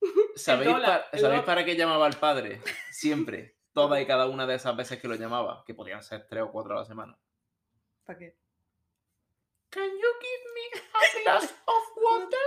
[0.36, 1.44] ¿Sabéis, dólar, pa- el ¿sabéis dólar.
[1.44, 2.60] para qué llamaba al padre?
[2.90, 3.56] Siempre.
[3.72, 6.50] Todas y cada una de esas veces que lo llamaba, que podían ser tres o
[6.52, 7.18] cuatro a la semana.
[8.04, 8.36] ¿Para qué?
[9.70, 12.38] Can you give me a glass of water?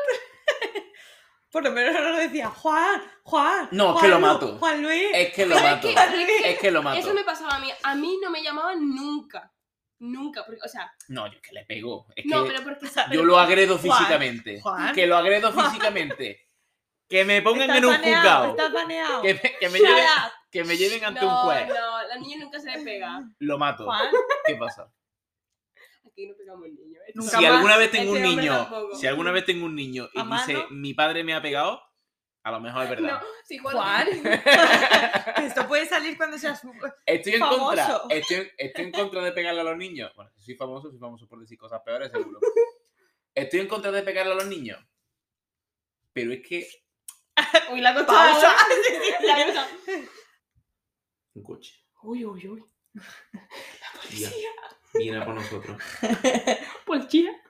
[1.52, 3.70] Por lo menos no lo decía Juan, Juan.
[3.72, 4.58] No, es que lo mato.
[4.60, 5.08] Juan Luis.
[5.14, 5.88] Es que lo Pero es mato.
[5.88, 7.00] que- Es que lo mato.
[7.00, 7.72] Eso me pasaba a mí.
[7.82, 9.52] A mí no me llamaban nunca.
[10.00, 10.46] Nunca.
[10.46, 12.08] Porque, o sea, No, yo es que le pego.
[12.16, 12.88] Es no, que pero porque.
[13.12, 14.62] yo lo agredo Juan, físicamente.
[14.62, 14.94] Juan.
[14.94, 16.42] Que lo agredo físicamente.
[17.08, 18.74] Que me pongan Estás en un baneado, juzgado.
[18.74, 19.22] Baneado.
[19.22, 20.32] Que me, que me lleven, up.
[20.52, 21.68] que me lleven ante un juez.
[21.68, 23.24] no, la niña nunca se le pega.
[23.40, 23.88] Lo mato.
[24.46, 24.92] ¿Qué pasa?
[26.08, 27.02] Aquí no pegamos niños.
[27.14, 30.10] Nunca si alguna vez tengo un Este hombre niño, si alguna vez tengo un niño
[30.14, 31.82] y ¿A dice mi padre me ha pegado,
[32.46, 33.22] a lo mejor es No, verdad.
[33.44, 33.76] si Juan.
[33.76, 34.08] Juan.
[35.46, 36.62] Esto puede salir cuando seas.
[37.08, 37.66] Estoy en Famoso.
[37.66, 40.12] contra, estoy, estoy en contra de pegarle a los niños.
[40.16, 42.40] Bueno, si soy famoso, soy famoso por decir cosas peores, seguro.
[43.34, 44.80] Estoy en contra de pegarle a los niños.
[46.14, 46.68] Pero es que
[47.74, 48.14] Uy, la cosa.
[49.22, 49.68] La
[51.34, 51.74] un coche.
[52.04, 52.64] Uy, uy, uy.
[54.12, 54.30] Ya,
[54.94, 55.82] viene a por nosotros.
[56.86, 57.42] Policía.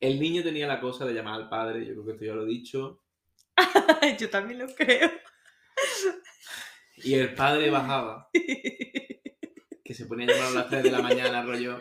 [0.00, 2.44] El niño tenía la cosa de llamar al padre, yo creo que esto ya lo
[2.44, 3.02] he dicho.
[4.18, 5.10] Yo también lo creo.
[6.96, 11.42] Y el padre bajaba, que se ponía a llamar a las 3 de la mañana,
[11.42, 11.80] rollo.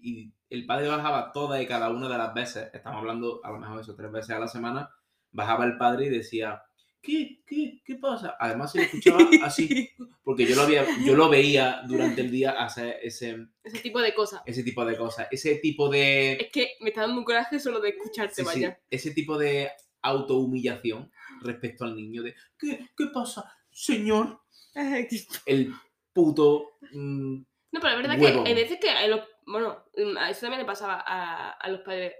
[0.00, 3.58] Y el padre bajaba todas y cada una de las veces, estamos hablando a lo
[3.58, 4.90] mejor eso, tres veces a la semana,
[5.30, 6.62] bajaba el padre y decía,
[7.02, 7.42] ¿qué?
[7.46, 7.80] ¿Qué?
[7.84, 8.36] ¿Qué pasa?
[8.38, 9.88] Además se le escuchaba así,
[10.24, 14.14] porque yo lo, había, yo lo veía durante el día hacer ese, Ese tipo de
[14.14, 14.42] cosas.
[14.46, 16.32] ese tipo de cosas, ese tipo de...
[16.34, 18.80] Es que me está dando un coraje solo de escucharte, Sí, sí, vaya.
[18.90, 19.70] ese tipo de
[20.02, 21.10] autohumillación
[21.42, 23.44] respecto al niño de ¿qué, qué pasa?
[23.70, 24.40] Señor,
[25.46, 25.72] el
[26.12, 27.34] puto mm,
[27.72, 28.44] No, pero es verdad Huevón.
[28.44, 31.80] que hay veces que los, bueno, mm, a eso también le pasaba a, a los
[31.80, 32.12] padres,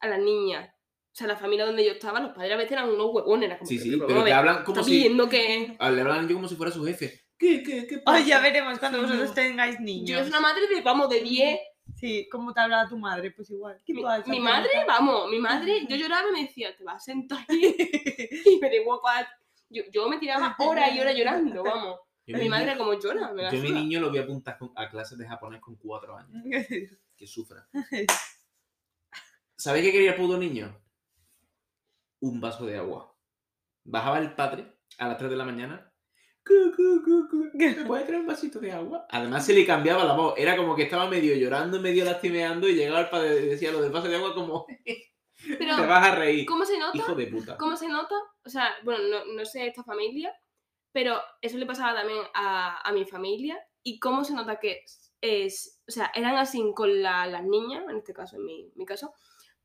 [0.00, 0.70] a las niñas.
[1.16, 3.46] O sea, la familia donde yo estaba, los padres a veces eran unos huevones.
[3.48, 4.90] Era como, Sí, sí, pero te hablan como si...
[4.98, 5.74] viendo que...
[5.80, 7.24] Le hablan yo como si fuera su jefe.
[7.38, 8.18] ¿Qué, qué, qué pasa?
[8.18, 9.34] Ay, ya veremos cuando Sí, vosotros no.
[9.34, 10.20] tengáis Yo niños.
[10.20, 11.58] es una madre de, vamos, de 10.
[11.94, 13.30] Sí, ¿cómo te hablaba tu madre?
[13.30, 13.80] Pues igual.
[13.86, 16.96] ¿Qué Mi, pasa, mi madre, vamos, mi madre, yo lloraba y me decía, te vas
[16.96, 17.74] a sentar ahí.
[18.44, 19.26] y me da igual cuál-
[19.70, 21.98] Yo, yo me tiraba horas y horas llorando, vamos.
[22.26, 24.18] Yo mi mi madre niño- como llora, me la Yo a mi niño lo voy
[24.18, 26.42] a apuntar con- a clases de japonés con cuatro años.
[27.16, 27.66] Que sufra.
[29.56, 30.78] ¿Sabéis qué quería el puto niño?
[32.20, 33.14] Un vaso de agua.
[33.84, 35.92] Bajaba el padre a las 3 de la mañana.
[36.44, 39.06] "Cu, cu, cu, cu, ¿Me puedes traer un vasito de agua?
[39.10, 40.34] Además se le cambiaba la voz.
[40.36, 43.80] Era como que estaba medio llorando, medio lastimeando y llegaba el padre y decía lo
[43.80, 44.66] del vaso de agua como...
[45.58, 46.46] Pero, Te vas a reír.
[46.46, 46.96] ¿cómo se nota?
[46.96, 47.56] Hijo de puta.
[47.58, 48.14] ¿Cómo se nota?
[48.44, 50.32] O sea, bueno, no, no sé esta familia,
[50.92, 53.58] pero eso le pasaba también a, a mi familia.
[53.82, 54.82] ¿Y cómo se nota que
[55.20, 58.86] es, o sea, eran así con la- las niñas, en este caso, en mi, mi
[58.86, 59.12] caso,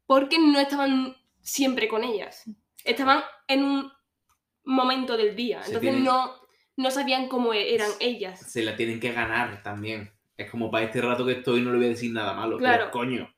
[0.05, 2.43] porque no estaban siempre con ellas.
[2.84, 3.91] Estaban en un
[4.63, 5.62] momento del día.
[5.63, 6.36] Se Entonces tienen- no,
[6.77, 8.39] no sabían cómo eran ellas.
[8.39, 10.12] Se la tienen que ganar también.
[10.38, 12.58] Es como para este rato que estoy no le voy a decir nada malo.
[12.58, 12.86] Claro.
[12.86, 13.36] Pero, coño.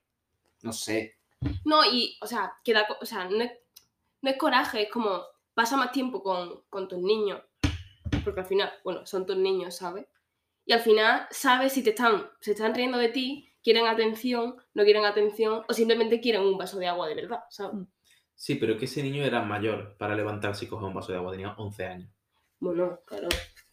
[0.62, 1.18] No sé.
[1.66, 3.52] No, y, o sea, queda, o sea, no es,
[4.22, 7.42] no es coraje, es como pasa más tiempo con, con tus niños,
[8.24, 10.06] porque al final, bueno, son tus niños, ¿sabes?
[10.66, 14.84] Y al final sabes si te están, se están riendo de ti, quieren atención, no
[14.86, 17.86] quieren atención, o simplemente quieren un vaso de agua de verdad, ¿sabes?
[18.36, 21.32] Sí, pero que ese niño era mayor para levantarse y coger un vaso de agua.
[21.32, 22.10] Tenía 11 años.
[22.60, 23.30] Bueno, claro.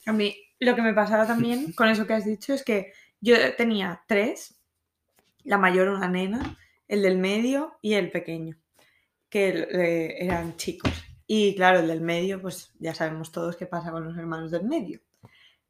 [0.07, 3.35] A mí lo que me pasaba también con eso que has dicho es que yo
[3.57, 4.59] tenía tres,
[5.45, 6.57] la mayor una nena,
[6.89, 8.57] el del medio y el pequeño,
[9.29, 10.93] que eh, eran chicos.
[11.27, 14.65] Y claro, el del medio, pues ya sabemos todos qué pasa con los hermanos del
[14.65, 15.01] medio.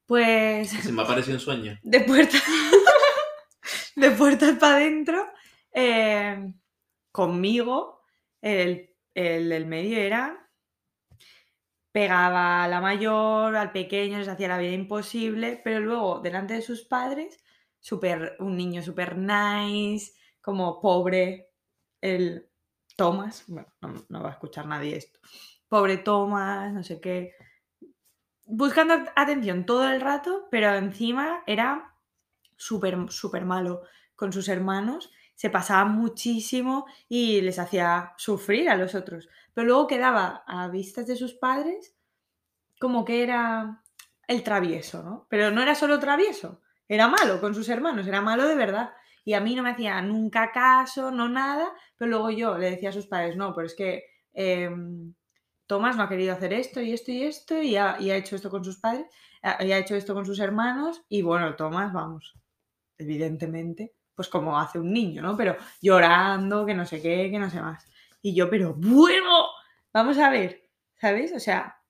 [0.07, 1.79] Pues Se me ha parecido un sueño.
[1.83, 2.43] de puertas
[3.97, 5.27] de puertas para adentro
[5.73, 6.53] eh,
[7.13, 8.00] conmigo
[8.43, 10.51] el, el del medio era
[11.93, 16.63] pegaba a la mayor al pequeño les hacía la vida imposible pero luego delante de
[16.63, 17.39] sus padres
[17.81, 21.51] super, un niño super nice como pobre
[22.01, 22.49] el
[22.97, 25.19] Thomas bueno no, no va a escuchar nadie esto
[25.69, 27.35] pobre Thomas no sé qué
[28.47, 31.95] buscando at- atención todo el rato, pero encima era
[32.57, 33.83] súper, súper malo
[34.17, 39.27] con sus hermanos, se pasaba muchísimo y les hacía sufrir a los otros.
[39.55, 41.97] Pero luego quedaba a vistas de sus padres
[42.79, 43.83] como que era
[44.29, 45.27] el travieso, ¿no?
[45.31, 48.91] Pero no era solo travieso, era malo con sus hermanos, era malo de verdad.
[49.25, 52.91] Y a mí no me hacía nunca caso, no nada, pero luego yo le decía
[52.91, 55.15] a sus padres, no, pero es que em,
[55.67, 58.37] Tomás no ha querido hacer esto y esto y esto y ha, y ha hecho
[58.37, 59.07] esto con sus padres
[59.61, 62.35] y ha hecho esto con sus hermanos y bueno, Tomás, vamos,
[62.99, 65.37] evidentemente, pues como hace un niño, ¿no?
[65.37, 67.87] Pero llorando, que no sé qué, que no sé más.
[68.23, 69.47] Y yo, pero bueno,
[69.93, 71.33] vamos a ver, ¿sabes?
[71.35, 71.81] O sea,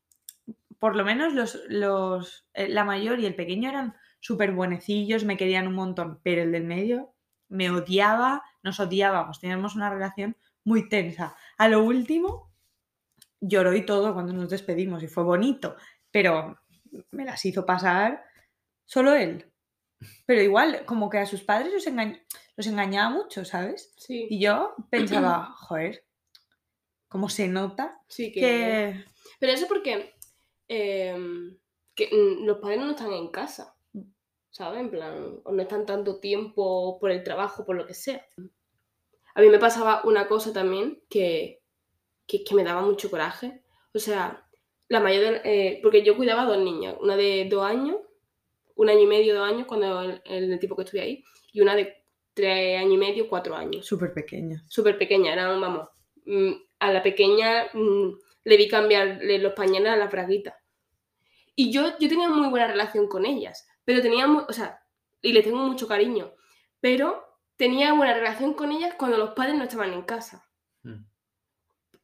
[0.79, 5.37] por lo menos los, los eh, la mayor y el pequeño eran súper buenecillos, me
[5.37, 7.15] querían un montón, pero el del medio
[7.49, 11.37] me odiaba, nos odiábamos, teníamos una relación muy tensa.
[11.59, 12.53] A lo último,
[13.41, 15.77] lloró y todo cuando nos despedimos y fue bonito,
[16.11, 16.59] pero
[17.11, 18.25] me las hizo pasar
[18.85, 19.50] solo él.
[20.27, 22.21] Pero igual, como que a sus padres los, engañ-
[22.57, 23.93] los engañaba mucho, ¿sabes?
[23.97, 26.05] Sí, Y yo pensaba, joder,
[27.09, 28.41] ¿cómo se nota sí que...
[28.41, 29.05] que...
[29.39, 30.15] Pero eso porque
[30.69, 31.57] em,
[31.95, 32.09] que,
[32.43, 33.75] los padres no están en casa,
[34.51, 34.81] ¿sabes?
[34.81, 38.27] En plan, o no están tanto tiempo por el trabajo, por lo que sea.
[39.35, 41.63] A mí me pasaba una cosa también que,
[42.27, 43.63] que, que me daba mucho coraje.
[43.95, 44.47] O sea,
[44.89, 47.97] la mayor de- eh, porque yo cuidaba a dos niñas, una de dos años,
[48.81, 51.75] un año y medio, dos años, cuando el, el tipo que estuve ahí, y una
[51.77, 51.97] de
[52.35, 54.63] tres años y medio, cuatro años Súper pequeña.
[54.69, 55.89] súper pequeña, eran, vamos,
[56.25, 58.11] mm, a la pequeña mm,
[58.45, 60.57] le vi cambiarle los pañales a la braguita.
[61.55, 64.81] Y yo, yo tenía muy buena relación con ellas, pero tenía, mu- o sea,
[65.21, 66.33] y le tengo mucho cariño,
[66.81, 67.23] pero
[67.57, 70.49] tenía buena relación con ellas cuando los padres no estaban en casa.
[70.83, 71.05] Mm.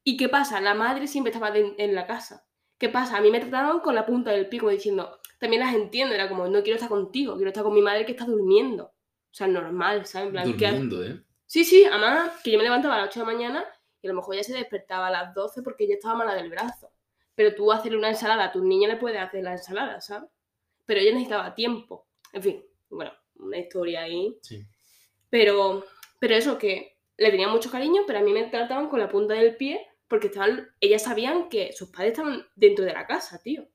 [0.05, 0.61] ¿Y qué pasa?
[0.61, 2.46] La madre siempre estaba de- en la casa.
[2.79, 3.17] ¿Qué pasa?
[3.17, 6.47] A mí me trataban con la punta del pico diciendo, también las entiendo, era como,
[6.49, 8.85] no quiero estar contigo, quiero estar con mi madre que está durmiendo.
[8.85, 10.27] O sea, normal, ¿sabes?
[10.27, 11.23] En plan, ¿qué ha- Durmiendo, ¿eh?
[11.47, 13.65] Sí, sí, además que yo me levantaba a las 8 de la mañana
[14.03, 16.51] y a lo mejor ya se despertaba a las 12 porque ella estaba mala del
[16.51, 16.91] brazo.
[17.35, 20.31] Pero tú hacerle una ensalada, a tu niña le puedes hacer la ensalada, ¿sabes?
[20.87, 22.07] Pero ella necesitaba tiempo.
[22.33, 24.37] En fin, bueno, una historia ahí.
[24.43, 24.65] Sí.
[25.31, 25.85] Pero,
[26.19, 29.35] pero eso, que le tenía mucho cariño, pero a mí me trataban con la punta
[29.35, 33.69] del pie porque estaban, ellas sabían que sus padres estaban dentro de la casa, tío.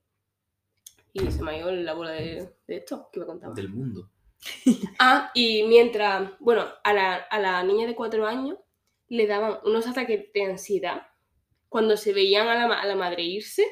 [1.13, 3.53] Y se me ha ido la bola de, de esto que me contaba.
[3.53, 4.09] Del mundo.
[4.97, 8.57] Ah, y mientras, bueno, a la, a la niña de cuatro años
[9.07, 11.07] le daban unos ataques de ansiedad
[11.69, 13.65] cuando se veían a la, a la madre irse,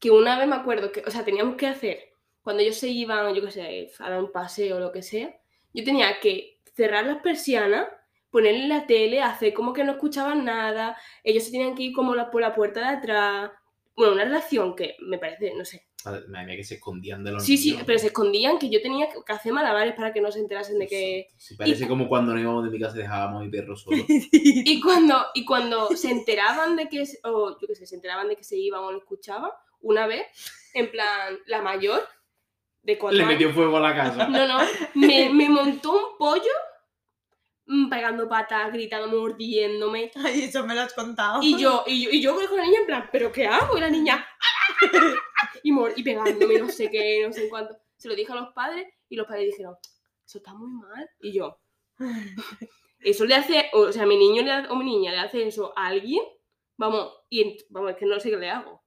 [0.00, 3.34] que una vez me acuerdo que, o sea, teníamos que hacer, cuando ellos se iban,
[3.34, 5.38] yo qué sé, a dar un paseo o lo que sea,
[5.72, 7.86] yo tenía que cerrar las persianas,
[8.30, 12.14] ponerle la tele, hacer como que no escuchaban nada, ellos se tenían que ir como
[12.14, 13.50] la- por la puerta de atrás.
[13.96, 15.84] Bueno, una relación que me parece, no sé.
[16.28, 17.84] Madre mía, que se escondían de los Sí, sí, niños.
[17.84, 20.86] pero se escondían que yo tenía que hacer malabares para que no se enterasen de
[20.86, 21.26] que...
[21.36, 23.96] Sí, parece como cuando nos íbamos de mi casa y dejábamos a mi perro solo.
[24.32, 28.36] Y cuando, y cuando se enteraban de que, o yo qué sé, se enteraban de
[28.36, 30.24] que se iban o lo escuchaban, una vez,
[30.74, 32.00] en plan, la mayor,
[32.84, 34.28] de cuatro Le años, metió fuego a la casa.
[34.28, 34.58] no, no,
[34.94, 36.42] me, me montó un pollo
[37.90, 40.10] pegando patas, gritando, mordiéndome.
[40.24, 41.40] Ay, eso me lo has contado.
[41.42, 43.76] Y yo, y yo, y yo con la niña en plan, ¿pero qué hago?
[43.76, 44.26] Y la niña,
[45.62, 47.76] y, mor- y pegándome, no sé qué, no sé en cuánto.
[47.96, 49.74] Se lo dije a los padres y los padres dijeron,
[50.26, 51.08] eso está muy mal.
[51.20, 51.60] Y yo,
[53.00, 55.72] eso le hace, o sea, mi niño le ha- o mi niña le hace eso
[55.76, 56.22] a alguien,
[56.76, 58.82] vamos, y vamos, es que no sé qué le hago.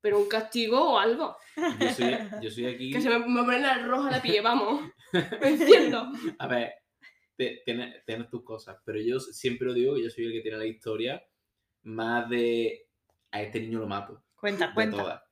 [0.00, 1.36] Pero un castigo o algo.
[1.78, 2.90] Yo soy, yo soy aquí.
[2.90, 4.82] Que se me, me pone la roja la piel, vamos.
[5.12, 6.10] Me enciendo.
[6.40, 6.72] A ver,
[7.36, 10.40] te- tienes, tienes tus cosas, pero yo siempre lo digo que yo soy el que
[10.40, 11.22] tiene la historia
[11.82, 12.86] más de
[13.30, 14.22] a este niño lo mato.
[14.36, 14.96] Cuenta, De cuenta.
[14.96, 15.22] todas.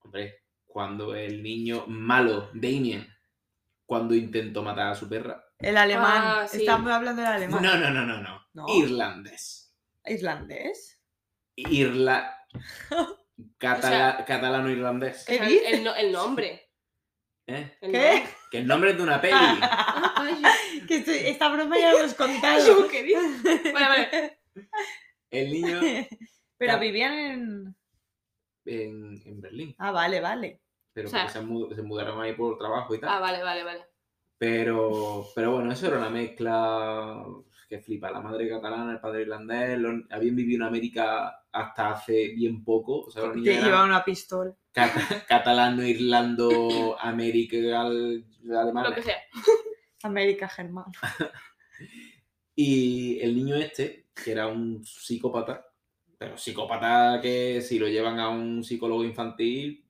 [0.00, 3.06] Hombre, cuando el niño malo, Damien,
[3.86, 5.44] cuando intentó matar a su perra.
[5.58, 6.22] El alemán.
[6.24, 6.58] Ah, sí.
[6.60, 7.62] Estamos hablando del alemán.
[7.62, 8.40] No, no, no, no, no.
[8.54, 8.66] No.
[8.68, 9.74] Irlandés.
[10.06, 11.00] ¿Islandés?
[11.56, 12.36] Irla...
[13.58, 15.24] Catala- Catalano-irlandés.
[15.26, 15.72] ¿Qué O sea, dices?
[15.72, 16.63] el, no- el nombre.
[17.46, 17.76] ¿Eh?
[17.80, 18.24] ¿Qué?
[18.50, 19.34] Que el nombre es de una peli.
[19.36, 20.42] Ay,
[20.88, 22.88] Que estoy- esta broma ya lo has ay, contado.
[22.90, 23.72] ¿qué dices?
[23.72, 24.38] Vale, vale.
[25.30, 25.80] El niño
[26.58, 27.76] Pero vivían en.
[28.64, 29.74] en, en Berlín.
[29.78, 30.60] Ah, vale, vale.
[30.92, 33.10] Pero O sea- se, mud- se mudaron ahí por trabajo y tal.
[33.10, 33.84] Ah, vale, vale, vale.
[34.38, 37.24] Pero, pero bueno, eso era una mezcla
[37.68, 38.10] que flipa.
[38.10, 43.00] La madre catalana, el padre irlandés, los- habían vivido en América hasta hace bien poco.
[43.02, 44.54] O sea, Que niños eran lleva una pistola.
[44.72, 49.16] cata- catalano, irlando, América, al- Lo que sea.
[50.02, 50.86] América Germán.
[52.56, 55.66] Y el niño este, que era un psicópata,
[56.16, 59.84] pero psicópata que si lo llevan a un psicólogo infantil,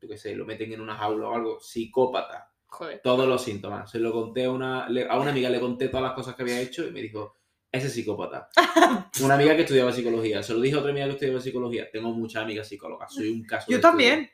[0.00, 2.46] yo qué sé, lo meten en una jaula o algo, psicópata.
[2.72, 3.00] Joder.
[3.02, 3.90] todos los síntomas.
[3.90, 6.60] Se lo conté a una, a una amiga, le conté todas las cosas que había
[6.60, 7.39] hecho y me dijo,
[7.72, 8.48] ese es psicópata.
[9.22, 10.42] una amiga que estudiaba psicología.
[10.42, 11.90] Se lo dije a otra amiga que estudiaba psicología.
[11.90, 13.14] Tengo muchas amigas psicólogas.
[13.14, 13.70] Soy un caso.
[13.70, 14.30] Yo de también.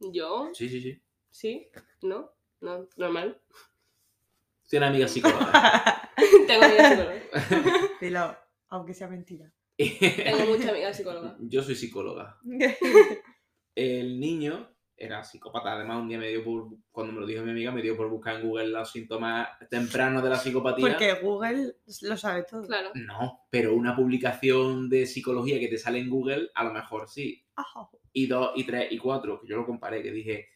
[0.00, 0.50] Yo.
[0.52, 1.00] Sí, sí, sí.
[1.30, 1.68] sí,
[2.02, 2.32] ¿no?
[2.60, 3.40] No, normal.
[4.68, 5.48] Tiene amigas psicólogas.
[6.46, 7.90] Tengo amigas psicólogas.
[8.00, 8.36] Dilo,
[8.68, 9.52] aunque sea mentira.
[9.76, 11.36] Tengo muchas amigas psicólogas.
[11.38, 12.38] Yo soy psicóloga.
[13.76, 15.72] El niño era psicópata.
[15.72, 18.08] Además, un día me dio por, cuando me lo dijo mi amiga, me dio por
[18.08, 20.88] buscar en Google los síntomas tempranos de la psicopatía.
[20.88, 22.66] Porque Google lo sabe todo.
[22.66, 22.90] Claro.
[22.94, 27.44] No, pero una publicación de psicología que te sale en Google, a lo mejor sí.
[28.12, 30.48] Y dos, y tres, y cuatro, que yo lo comparé, que dije,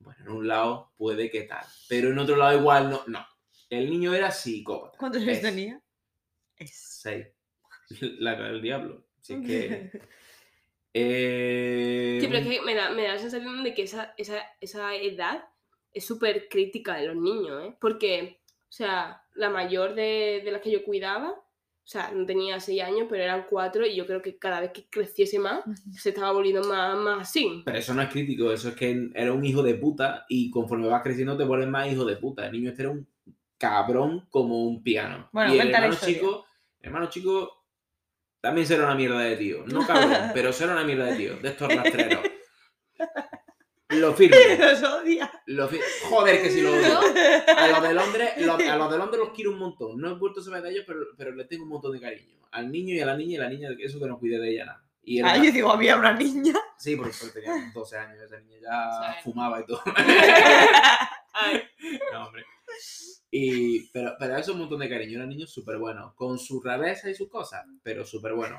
[0.00, 3.02] bueno, en un lado puede que tal, pero en otro lado igual no.
[3.06, 3.24] No,
[3.70, 4.98] el niño era psicópata.
[4.98, 5.80] ¿Cuántos años Es tenía?
[6.56, 6.72] Es.
[7.02, 7.26] Seis.
[8.18, 9.06] La cara del diablo.
[9.20, 10.00] Así es que...
[10.96, 14.38] eh, Sí, pero es que me da, me da la sensación de que esa, esa,
[14.60, 15.44] esa edad
[15.92, 17.76] es súper crítica de los niños, ¿eh?
[17.80, 21.30] Porque, o sea, la mayor de, de las que yo cuidaba,
[21.86, 24.72] o sea, no tenía seis años, pero eran cuatro, y yo creo que cada vez
[24.72, 27.62] que creciese más, se estaba volviendo más, más así.
[27.64, 30.88] Pero eso no es crítico, eso es que era un hijo de puta y conforme
[30.88, 32.46] vas creciendo te vuelves más hijo de puta.
[32.46, 33.06] El niño este era un
[33.56, 35.28] cabrón como un piano.
[35.32, 36.44] Bueno, y el hermano chico,
[36.80, 37.55] hermano chico
[38.40, 39.64] también será una mierda de tío.
[39.66, 42.20] No cabrón, pero será una mierda de tío, de estos rastreros.
[43.90, 44.36] Lo firmo.
[44.58, 45.30] Los odia.
[45.46, 45.78] Lo fi-
[46.08, 46.98] Joder, que si lo odio.
[47.56, 50.00] A los de Londres, lo- a los de Londres los quiero un montón.
[50.00, 52.36] No he vuelto a saber de ellos, pero, pero les tengo un montón de cariño.
[52.50, 54.64] Al niño y a la niña, y la niña, eso que no cuide de ella
[54.66, 54.82] nada.
[55.04, 56.54] Y Ah, yo digo, había una niña.
[56.78, 59.20] Sí, porque tenía 12 años, esa niña ya Sí.
[59.22, 59.80] fumaba y todo.
[61.32, 61.62] Ay,
[62.12, 62.44] no, hombre.
[63.30, 65.18] Y, pero, pero eso es un montón de cariño.
[65.18, 68.58] Era niño súper bueno, con sus rarezas y sus cosas, pero súper bueno.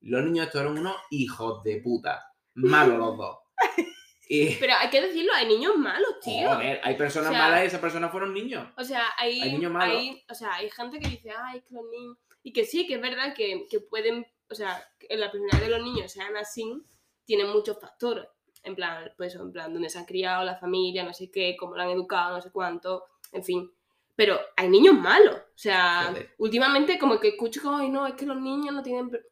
[0.00, 2.32] Los niños estos eran unos hijos de puta.
[2.54, 3.38] Malos los dos.
[4.32, 6.48] Y, pero hay que decirlo, hay niños malos, tío.
[6.54, 8.64] joder, hay personas O sea, malas y esas personas fueron niños.
[8.76, 9.96] O sea, hay, Hay niños malos.
[9.96, 12.16] hay- o sea, hay gente que dice, ay, es que los niños...
[12.44, 15.66] Y que sí, que es verdad que, que pueden, o sea, que en la personalidad
[15.68, 16.80] de los niños sean así,
[17.24, 18.26] tienen muchos factores.
[18.62, 21.74] En plan, pues en plan, donde se han criado, la familia, no sé qué, cómo
[21.74, 23.72] lo han educado, no sé cuánto, en fin.
[24.20, 25.34] Pero hay niños malos.
[25.34, 29.08] O sea, últimamente como que escucho como, ay, no, es que los niños no tienen...
[29.08, 29.24] per-".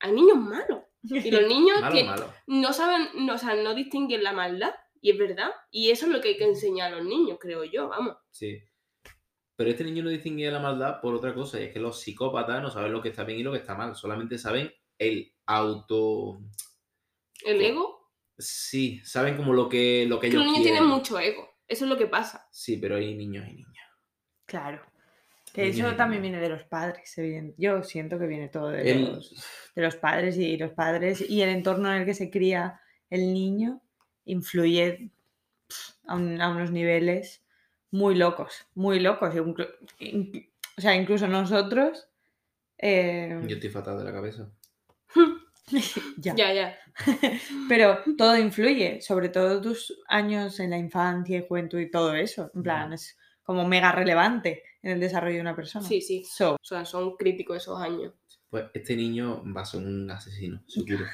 [0.00, 0.80] Hay niños malos.
[1.04, 2.34] Y los niños Malo, que malo.
[2.48, 5.52] no saben, no, o sea, no distinguen la maldad Y es verdad.
[5.70, 8.16] Y eso es lo que hay que enseñar a los niños, creo yo, vamos.
[8.32, 8.58] Sí.
[9.54, 12.60] Pero este niño no distinguía la maldad por otra cosa, y es que los psicópatas
[12.60, 16.40] no saben lo que está bien y lo que está mal, solamente saben el auto...
[17.44, 18.10] El ego.
[18.36, 20.80] Sí, saben como lo que, lo que Que ellos los niños quieren.
[20.80, 21.48] tienen mucho ego.
[21.68, 22.48] Eso es lo que pasa.
[22.50, 23.86] Sí, pero hay niños y niñas.
[24.52, 24.80] Claro.
[25.54, 27.54] Que eso también viene de los padres, evidente.
[27.58, 29.34] Yo siento que viene todo de, El- los,
[29.74, 33.32] de los padres y los padres y el entorno en el que se cría el
[33.32, 33.80] niño
[34.26, 35.10] influye
[36.06, 37.42] a, un- a unos niveles
[37.90, 39.34] muy locos, muy locos.
[39.34, 39.68] inclu-
[40.76, 42.08] O sea, incluso nosotros...
[42.78, 44.50] eh, Yo estoy fatal de la cabeza.
[46.18, 46.34] ya.
[46.34, 46.78] Ya, ya.
[47.68, 52.50] Pero todo influye, sobre todo tus años en la infancia y juventud y todo eso.
[52.54, 55.86] En plan, es como mega relevante en el desarrollo de una persona.
[55.86, 56.24] Sí, sí.
[56.24, 58.12] So, O sea, son críticos esos años.
[58.50, 61.06] Pues este niño va a ser un asesino, seguro.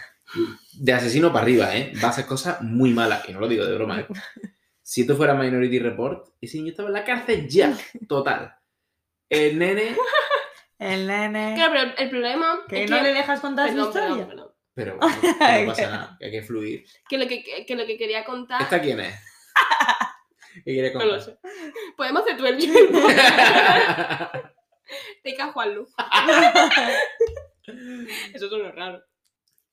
[0.74, 1.92] De asesino para arriba, ¿eh?
[2.02, 4.06] Va a hacer cosas muy malas, y no lo digo de broma, ¿eh?
[4.82, 7.76] Si esto fuera Minority Report, ese niño estaba en la cárcel ya,
[8.08, 8.54] total.
[9.28, 9.94] El nene,
[10.78, 11.52] el nene...
[11.56, 13.02] Claro, pero el problema ¿Que es no que...
[13.02, 14.28] le dejas contar su Perdón, perdón, historia?
[14.28, 14.52] perdón.
[14.72, 16.86] pero bueno, no pasa nada, que hay que fluir.
[17.06, 18.62] Que lo que, que lo que quería contar...
[18.62, 19.14] ¿Esta quién es?
[20.64, 21.38] ¿Qué quiere No lo sé.
[21.96, 22.58] Podemos hacer tú el
[25.22, 25.86] Te cae Juanlu.
[28.32, 29.02] Eso suena raro.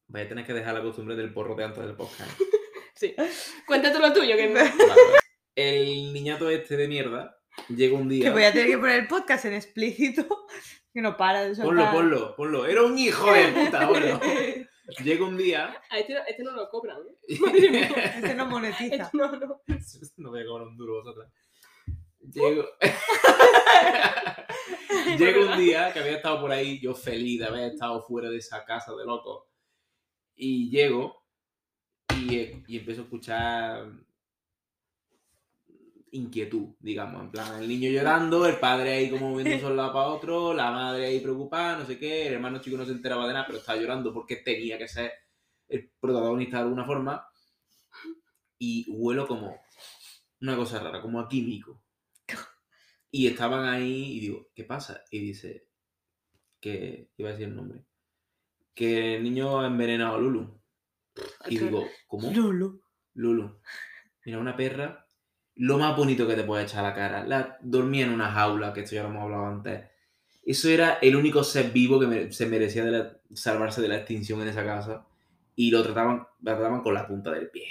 [0.08, 2.32] Vaya a tener que dejar la costumbre del porro de antes del podcast.
[2.96, 3.16] Sí.
[3.66, 4.72] Cuéntate lo tuyo, que Vale.
[5.56, 7.38] El niñato este de mierda
[7.70, 8.26] llega un día.
[8.26, 10.46] Que voy a tener que poner el podcast en explícito,
[10.94, 11.94] que no para de Ponlo, soltar.
[11.94, 12.66] ponlo, ponlo.
[12.66, 14.20] Era un hijo de puta, ponlo.
[15.04, 15.82] Llega un día.
[15.90, 16.98] A este, no- este no lo cobran.
[17.28, 17.90] ¿eh?
[18.18, 18.96] Este no monetiza.
[19.06, 19.62] Este no, no.
[20.18, 21.32] No voy a cobrar un duro vosotras.
[22.20, 22.66] Llego...
[25.18, 28.38] Llega un día que había estado por ahí, yo feliz de haber estado fuera de
[28.38, 29.44] esa casa de locos.
[30.36, 31.24] Y llego
[32.18, 32.36] y,
[32.68, 33.92] y empiezo a escuchar
[36.16, 37.22] inquietud, digamos.
[37.22, 40.72] En plan, el niño llorando, el padre ahí como moviendo un lado para otro, la
[40.72, 43.60] madre ahí preocupada, no sé qué, el hermano chico no se enteraba de nada, pero
[43.60, 45.12] estaba llorando porque tenía que ser
[45.68, 47.28] el protagonista de alguna forma.
[48.58, 49.62] Y huelo como
[50.42, 51.82] una cosa rara, como a químico.
[53.12, 55.04] Y estaban ahí y digo, ¿qué pasa?
[55.10, 55.68] Y dice,
[56.60, 57.86] que iba a decir el nombre,
[58.74, 60.60] que el niño ha envenenado a Lulu.
[61.48, 62.32] Y digo, ¿cómo?
[62.32, 62.82] Lulu.
[63.14, 63.62] Lulu.
[64.26, 65.05] Mira, una perra,
[65.58, 67.24] lo más bonito que te puede echar a la cara.
[67.26, 69.84] La, dormía en una jaula, que esto ya lo hemos hablado antes.
[70.46, 73.98] Eso era el único ser vivo que me- se merecía de la- salvarse de la
[73.98, 75.06] extinción en esa casa.
[75.56, 77.68] Y lo trataban, lo trataban con la punta del pie.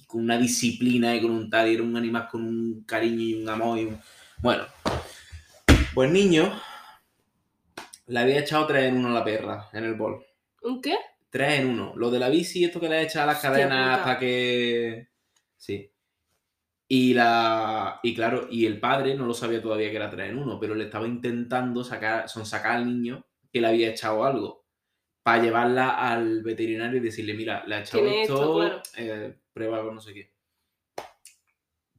[0.00, 1.68] Y con una disciplina y con un tal.
[1.70, 3.78] y Era un animal con un cariño y un amor.
[3.78, 4.00] Y un...
[4.38, 4.64] Bueno.
[5.94, 6.50] Pues niño,
[8.06, 10.24] le había echado tres en uno a la perra en el bol.
[10.62, 10.96] ¿Un qué?
[11.30, 11.92] Tres en uno.
[11.96, 14.04] Lo de la bici, esto que le ha echado a las Hostia cadenas puta.
[14.04, 15.08] para que.
[15.56, 15.90] Sí.
[16.94, 18.00] Y la.
[18.02, 20.74] Y claro, y el padre no lo sabía todavía que era tres en uno, pero
[20.74, 24.66] le estaba intentando sacar, son sacar al niño que le había echado algo.
[25.22, 28.82] Para llevarla al veterinario y decirle, mira, le ha echado esto, esto, claro.
[28.98, 30.34] eh, prueba con no sé qué.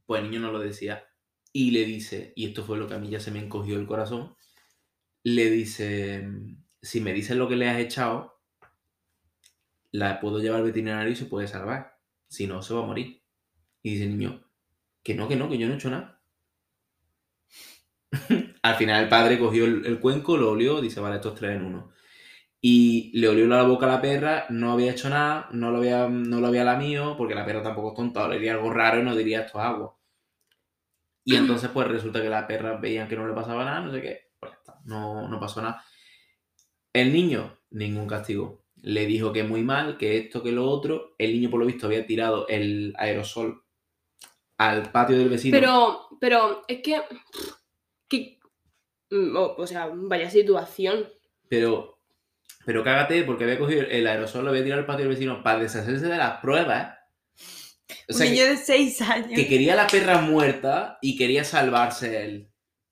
[0.05, 1.03] Pues el niño no lo decía.
[1.51, 3.87] Y le dice, y esto fue lo que a mí ya se me encogió el
[3.87, 4.35] corazón,
[5.23, 6.23] le dice,
[6.83, 8.43] si me dices lo que le has echado,
[9.89, 11.97] la puedo llevar al veterinario y se puede salvar.
[12.27, 13.23] Si no, se va a morir.
[13.81, 14.43] Y dice el niño,
[15.03, 16.21] que no, que no, que yo no he hecho nada.
[18.61, 21.65] al final el padre cogió el, el cuenco, lo olió, dice, vale, estos tres en
[21.65, 21.91] uno.
[22.61, 26.07] Y le olió la boca a la perra, no había hecho nada, no lo había,
[26.07, 29.15] no lo había lamido, porque la perra tampoco es tonta, olería algo raro y no
[29.15, 29.97] diría esto es agua.
[31.25, 34.01] Y entonces pues resulta que las perras veían que no le pasaba nada, no sé
[34.01, 35.83] qué, pues ya está, no, no pasó nada.
[36.93, 38.63] El niño, ningún castigo.
[38.81, 41.15] Le dijo que muy mal, que esto, que lo otro.
[41.17, 43.62] El niño, por lo visto, había tirado el aerosol
[44.57, 45.57] al patio del vecino.
[45.57, 47.01] Pero, pero es que.
[48.07, 48.39] que
[49.09, 51.07] mm, o, o sea, vaya situación.
[51.49, 51.99] Pero,
[52.65, 55.59] pero cágate, porque había cogido el aerosol, lo había tirado al patio del vecino para
[55.59, 56.97] deshacerse de las pruebas.
[58.09, 59.31] O sea, un que- niño de 6 años.
[59.35, 62.49] que quería la perra muerta y quería salvarse él.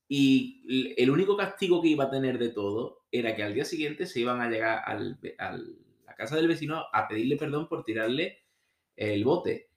[0.08, 4.06] Y el único castigo que iba a tener de todo era que al día siguiente
[4.06, 8.44] se iban a llegar al, al- la casa del vecino a pedirle perdón por tirarle
[8.98, 9.70] el bote.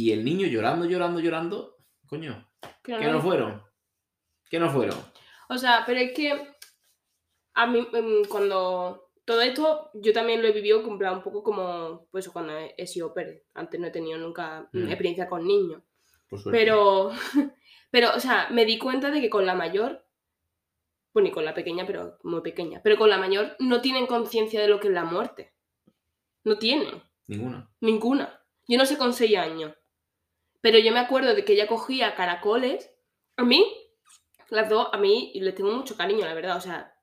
[0.00, 1.76] Y el niño llorando, llorando, llorando.
[2.06, 2.50] Coño,
[2.82, 3.62] Que ¿qué no fueron?
[4.48, 4.96] ¿Qué no fueron?
[5.50, 6.54] O sea, pero es que
[7.52, 11.42] a mí em, cuando todo esto yo también lo he vivido en plan, un poco
[11.42, 13.44] como pues cuando he, he sido per.
[13.52, 15.82] Antes no he tenido nunca mm, experiencia con niños.
[16.50, 17.10] Pero,
[17.90, 20.06] pero, o sea, me di cuenta de que con la mayor,
[21.12, 24.62] bueno, y con la pequeña, pero muy pequeña, pero con la mayor no tienen conciencia
[24.62, 25.52] de lo que es la muerte.
[26.44, 27.70] No tienen, Ninguna.
[27.82, 28.40] ninguna.
[28.66, 29.74] Yo no sé con seis años.
[30.60, 32.90] Pero yo me acuerdo de que ella cogía caracoles.
[33.36, 33.64] A mí,
[34.48, 36.56] las dos, a mí les tengo mucho cariño, la verdad.
[36.56, 36.94] O sea,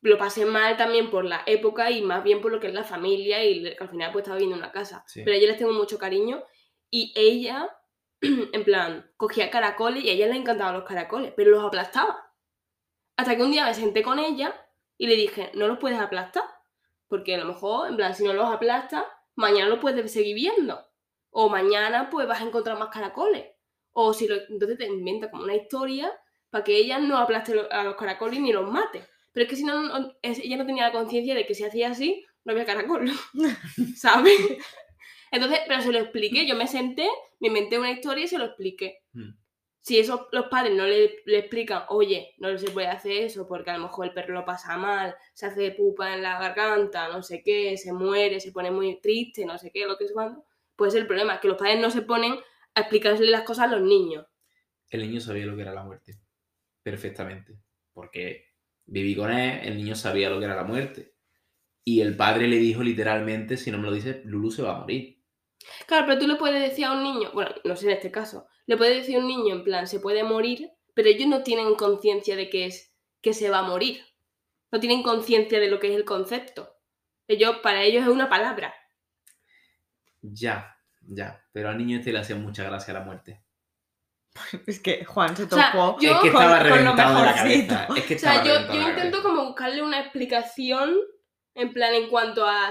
[0.00, 2.84] lo pasé mal también por la época y más bien por lo que es la
[2.84, 5.04] familia y que al final pues estaba viviendo en una casa.
[5.06, 5.22] Sí.
[5.24, 6.42] Pero a ella les tengo mucho cariño
[6.90, 7.76] y ella,
[8.20, 12.32] en plan, cogía caracoles y a ella le encantaban los caracoles, pero los aplastaba.
[13.16, 14.54] Hasta que un día me senté con ella
[14.98, 16.44] y le dije, no los puedes aplastar,
[17.08, 19.04] porque a lo mejor, en plan, si no los aplastas,
[19.34, 20.86] mañana los puedes seguir viendo.
[21.38, 23.44] O mañana pues vas a encontrar más caracoles.
[23.92, 26.10] O si lo, entonces te inventa como una historia
[26.48, 29.02] para que ella no aplaste a los caracoles ni los mate.
[29.32, 32.24] Pero es que si no, ella no tenía la conciencia de que si hacía así,
[32.42, 33.10] no había caracol.
[33.96, 34.32] ¿Sabes?
[35.30, 37.06] Entonces, pero se lo expliqué, yo me senté,
[37.38, 39.02] me inventé una historia y se lo expliqué.
[39.12, 39.32] Mm.
[39.82, 43.72] Si eso los padres no le, le explican, oye, no se puede hacer eso porque
[43.72, 47.22] a lo mejor el perro lo pasa mal, se hace pupa en la garganta, no
[47.22, 50.42] sé qué, se muere, se pone muy triste, no sé qué, lo que es cuando,
[50.76, 52.38] pues el problema es que los padres no se ponen
[52.74, 54.26] a explicarle las cosas a los niños.
[54.90, 56.20] El niño sabía lo que era la muerte.
[56.82, 57.58] Perfectamente.
[57.92, 58.46] Porque
[58.84, 61.14] viví con él, el niño sabía lo que era la muerte.
[61.84, 64.80] Y el padre le dijo literalmente, si no me lo dice, Lulu se va a
[64.80, 65.22] morir.
[65.86, 68.46] Claro, pero tú le puedes decir a un niño, bueno, no sé en este caso,
[68.66, 71.74] le puedes decir a un niño en plan, se puede morir, pero ellos no tienen
[71.74, 74.04] conciencia de que es que se va a morir.
[74.72, 76.76] No tienen conciencia de lo que es el concepto.
[77.28, 78.74] Ellos, para ellos es una palabra.
[80.32, 81.42] Ya, ya.
[81.52, 83.42] Pero al niño este le hacía mucha gracia la muerte.
[84.66, 85.98] Es que Juan se sea, tocó.
[86.00, 87.88] yo- es que con- estaba con lo reventado de la cabeza.
[87.96, 90.94] Es que O sea, estaba yo, intento como buscarle una explicación,
[91.54, 92.70] en plan, en cuanto a,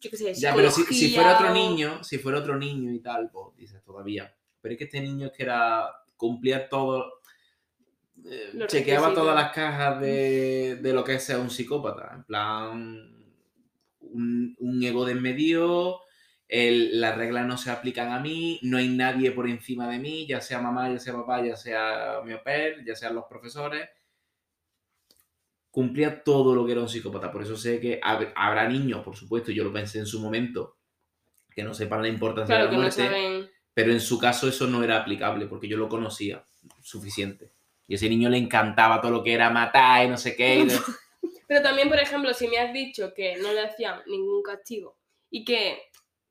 [0.00, 2.92] yo qué sé, Ya, pero si, si fuera otro o- niño, si fuera otro niño
[2.92, 4.34] y tal, pues dices todavía.
[4.60, 5.88] Pero es que este niño es que era.
[6.16, 7.20] cumplía todo.
[8.24, 9.14] eh, chequeaba requisitos.
[9.14, 12.12] todas las cajas de, de lo que ser un psicópata.
[12.16, 13.22] En plan.
[14.00, 16.00] Un, un ego desmedido.
[16.48, 18.58] El- las reglas no se aplican a mí.
[18.62, 22.20] No hay nadie por encima de mí, ya sea mamá, ya sea papá, ya sea
[22.24, 23.88] mi pair, ya sean los profesores.
[25.70, 27.30] Cumplía todo lo que era un psicópata.
[27.30, 30.78] Por eso sé que hab- habrá niños, por supuesto, yo lo pensé en su momento,
[31.54, 33.02] que no sepan la importancia Claro de que la no muerte.
[33.04, 33.50] saben.
[33.74, 36.46] Pero en su caso eso no era aplicable porque yo lo conocía
[36.80, 37.52] suficiente.
[37.86, 40.60] Y a ese niño le encantaba todo lo que era matar y no sé qué.
[40.60, 40.66] y
[41.46, 44.96] Pero también, por ejemplo, si me has dicho que no le hacían ningún castigo
[45.30, 45.78] y que,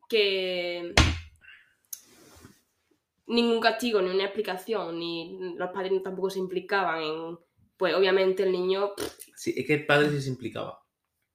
[0.07, 0.93] que
[3.27, 7.39] ningún castigo, ni una explicación, ni los padres tampoco se implicaban en,
[7.77, 8.91] pues obviamente el niño,
[9.35, 10.79] Sí, es que el padre sí se implicaba.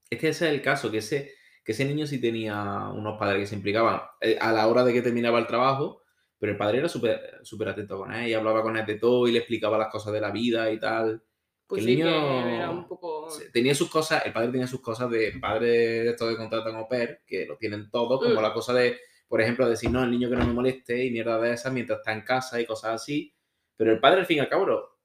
[0.08, 1.32] Es que ese es el caso, que ese,
[1.64, 4.92] que ese niño sí tenía unos padres que se implicaban eh, a la hora de
[4.92, 6.02] que terminaba el trabajo,
[6.38, 9.32] pero el padre era súper atento con él y hablaba con él de todo y
[9.32, 11.22] le explicaba las cosas de la vida y tal.
[11.66, 13.09] pues El sí niño que era un poco...
[13.52, 16.88] Tenía sus cosas, el padre tenía sus cosas de padre de estos que contratan au
[16.88, 18.42] pair, que lo tienen todos, como Mm.
[18.42, 21.38] la cosa de, por ejemplo, decir, no, el niño que no me moleste y mierda
[21.40, 23.32] de esas mientras está en casa y cosas así.
[23.76, 24.98] Pero el padre, al fin y al cabo, lo-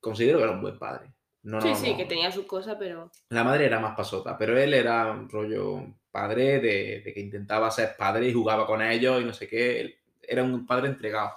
[0.00, 1.12] considero que era un buen padre.
[1.44, 1.96] No, Sí, no, sí, no.
[1.96, 3.10] que tenía sus cosas, pero...
[3.30, 7.70] La madre era más pasota, pero él era un rollo padre de, de que intentaba
[7.70, 9.80] ser padre y jugaba con ellos y no sé qué.
[9.80, 11.32] Él era un padre entregado.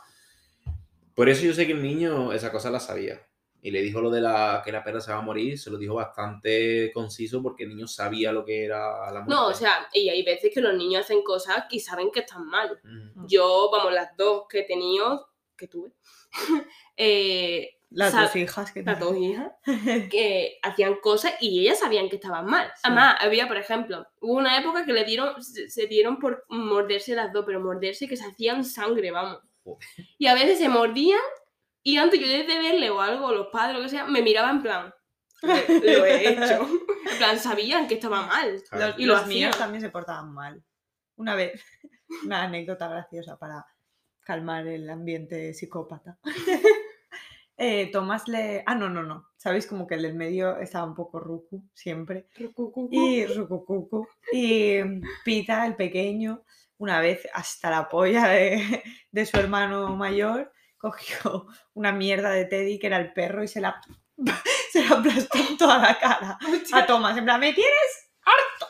[1.16, 3.20] Por eso yo sé que el niño esa cosa la sabía.
[3.66, 5.80] Y le dijo lo de la, que la perra se va a morir, se lo
[5.80, 9.34] dijo bastante conciso porque el niño sabía lo que era la muerte.
[9.34, 12.46] No, o sea, y hay veces que los niños hacen cosas y saben que están
[12.46, 12.80] mal.
[13.26, 15.94] Yo, vamos, las dos que he tenido, que tuve,
[16.96, 19.52] eh, Las dos hijas que las dos hijas,
[20.12, 22.72] que hacían cosas y ellas sabían que estaban mal.
[22.84, 27.16] Además, había, por ejemplo, hubo una época que le dieron, se, se dieron por morderse
[27.16, 29.40] las dos, pero morderse que se hacían sangre, vamos.
[29.64, 29.80] Joder.
[30.20, 31.20] Y a veces se mordían
[31.86, 34.62] y antes yo de verle o algo, los padres, lo que sea, me miraban en
[34.64, 34.94] plan,
[35.42, 36.68] "Lo- lo he hecho.
[37.12, 38.62] En plan, sabían que estaba mal.
[38.70, 38.88] Claro.
[38.94, 40.62] Los, Y lo los míos también se portaban mal.
[41.18, 41.64] Una vez,
[42.26, 43.64] una anécdota graciosa para
[44.22, 46.18] calmar el ambiente psicópata.
[47.58, 48.64] Eh, Tomás le...
[48.66, 49.30] Ah, no, no, no.
[49.38, 52.28] Sabéis como que el del medio estaba un poco rucu siempre.
[52.92, 54.08] Y rucucucu.
[54.34, 54.80] Y
[55.24, 56.44] Pita, el pequeño,
[56.80, 60.52] una vez hasta la polla de, de su hermano mayor,
[60.90, 63.82] cogió una mierda de Teddy que era el perro y se la,
[64.72, 66.38] se la aplastó en toda la cara
[66.74, 67.18] a Tomás.
[67.18, 68.12] En plan, ¿me tienes?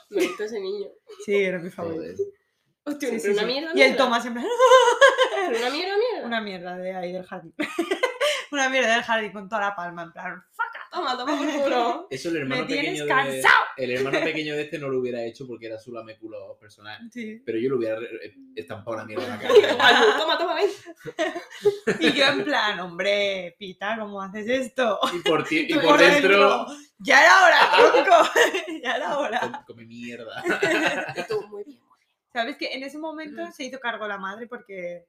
[0.10, 0.88] Me gusta ese niño.
[1.26, 2.22] Sí, era mi favorito.
[2.84, 3.46] Hostia, Sí, pero sí, una sí.
[3.48, 3.98] mierda, Y el mierda.
[3.98, 4.46] Tomás en plan,
[5.48, 6.26] Pero una mierda, mierda.
[6.28, 7.54] una mierda de ahí del jardín.
[8.52, 10.55] una mierda del jardín con toda la palma, en plan, "Fuck
[10.96, 12.08] Toma, toma por culo.
[12.10, 13.66] Eso el hermano Me tienes pequeño de, cansado.
[13.76, 17.00] El hermano pequeño de este no lo hubiera hecho porque era su laméculo personal.
[17.12, 17.42] Sí.
[17.46, 20.18] Pero yo lo hubiera re- estampado la mierda en la cara.
[20.18, 20.70] Toma, toma, ven.
[22.00, 25.00] Y yo en plan, hombre, Pita, ¿cómo haces esto?
[25.14, 26.66] Y por, ti- y Por por dentro...
[27.00, 28.30] Ya era hora, tronco.
[28.82, 29.40] ya era hora.
[29.42, 30.42] Come, come mierda.
[31.50, 31.80] Muy bien.
[32.32, 35.06] ¿Sabes que en ese momento se hizo cargo la madre porque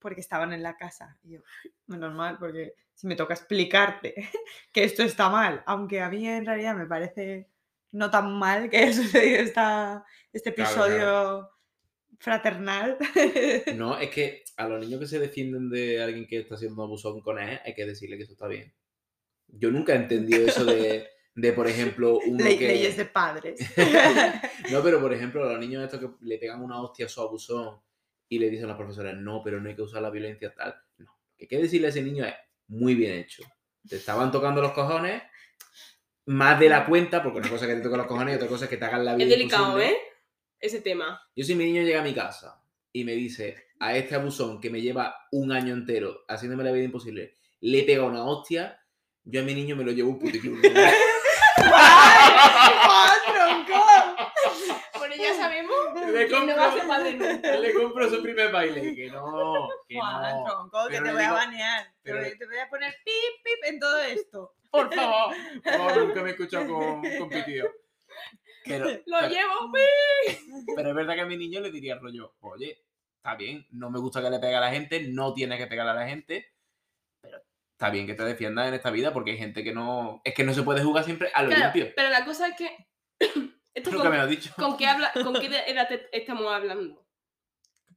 [0.00, 1.18] porque estaban en la casa.
[1.24, 1.40] Y yo,
[1.86, 4.12] menos mal, porque si me toca explicarte
[4.72, 7.48] que esto está mal, aunque a mí en realidad me parece
[7.92, 11.50] no tan mal que haya sucedido esta, este episodio claro.
[12.18, 12.98] fraternal.
[13.76, 17.20] No, es que a los niños que se defienden de alguien que está siendo abusón
[17.20, 18.74] con él, hay que decirle que eso está bien.
[19.46, 22.66] Yo nunca he entendido eso de, de por ejemplo, uno Le- que...
[22.66, 23.60] Leyes de padres.
[24.72, 27.20] No, pero por ejemplo, a los niños estos que le pegan una hostia a su
[27.20, 27.80] abusón
[28.28, 30.74] y le dicen a las profesoras, no, pero no hay que usar la violencia tal.
[30.98, 32.34] No, lo que hay que decirle a ese niño es,
[32.68, 33.42] muy bien hecho.
[33.88, 35.22] Te estaban tocando los cojones
[36.26, 38.48] más de la cuenta, porque una cosa es que te tocan los cojones y otra
[38.48, 39.92] cosa es que te hagan la vida Es delicado, imposible.
[39.92, 39.98] ¿eh?
[40.60, 41.20] Ese tema.
[41.34, 42.62] Yo si mi niño llega a mi casa
[42.92, 46.84] y me dice a este abusón que me lleva un año entero haciéndome la vida
[46.84, 48.78] imposible, le pega una hostia,
[49.24, 50.60] yo a mi niño me lo llevo un puticlub.
[55.28, 55.76] Ya sabemos
[56.12, 57.56] Le que no va a ser padre nunca.
[57.56, 58.94] le compro su primer baile.
[58.94, 60.44] Que no, que Juan, no.
[60.44, 61.84] tronco, que te voy a banear.
[62.02, 64.54] Te pero Te voy a poner pip, pip en todo esto.
[64.70, 65.34] Por favor.
[65.96, 67.68] Nunca me he escuchado con, con pitido.
[68.64, 69.72] Pero, Lo pero, llevo.
[70.76, 72.84] pero es verdad que a mi niño le diría rollo, oye,
[73.16, 75.88] está bien, no me gusta que le pegue a la gente, no tiene que pegar
[75.88, 76.52] a la gente,
[77.22, 77.38] pero
[77.72, 80.20] está bien que te defiendas en esta vida porque hay gente que no.
[80.22, 81.92] Es que no se puede jugar siempre a lo Claro, limpio.
[81.96, 82.86] pero la cosa es que.
[83.78, 84.52] Esto Nunca con, me lo has dicho.
[84.56, 87.06] ¿con qué habla, ¿Con qué edad te- estamos hablando?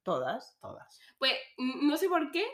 [0.03, 0.57] Todas.
[0.61, 0.99] Todas.
[1.17, 2.45] Pues n- no sé por qué.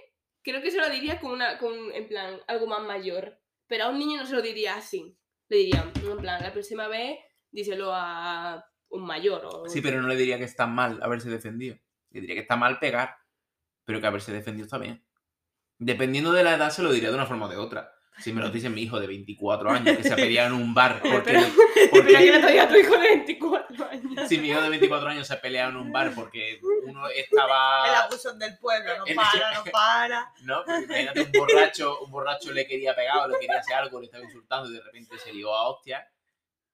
[0.43, 1.57] Creo que se lo diría con una.
[1.57, 3.39] con en plan, algo más mayor.
[3.67, 5.17] Pero a un niño no se lo diría así.
[5.49, 7.19] Le diría, en plan, la próxima vez
[7.51, 9.45] díselo a un mayor.
[9.45, 9.67] O...
[9.67, 11.77] Sí, pero no le diría que está mal haberse defendido.
[12.11, 13.17] Le diría que está mal pegar,
[13.83, 15.05] pero que haberse defendido está bien.
[15.79, 17.93] Dependiendo de la edad, se lo diría de una forma o de otra.
[18.19, 20.73] Si me lo dice mi hijo de 24 años que se ha peleado en un
[20.73, 24.27] bar porque, pero- porque- Pero que le todavía a tu hijo de 24 años.
[24.29, 27.19] si mi hijo de 24 años se ha peleado en un bar porque uno El
[27.19, 30.33] estaba abusón del pueblo, no El- para, no para.
[30.41, 33.99] no Porque imagínate un borracho un borracho le quería pegar o le quería hacer algo
[33.99, 36.07] le estaba insultando y de repente se lió a hostia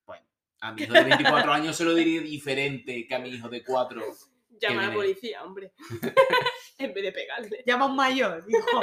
[0.06, 0.22] pues
[0.62, 3.64] a mi hijo de 24 años se lo diría diferente que a mi hijo de
[3.64, 4.02] 4
[4.62, 5.74] Llama a la policía, hombre.
[6.78, 7.64] en vez de pegarle.
[7.66, 8.82] Llama a un mayor, hijo.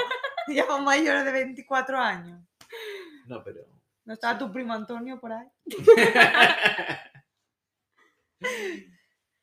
[0.49, 2.41] Llama a un mayor de 24 años.
[3.27, 3.61] no pero
[4.05, 5.47] ¿No estaba tu primo Antonio por ahí?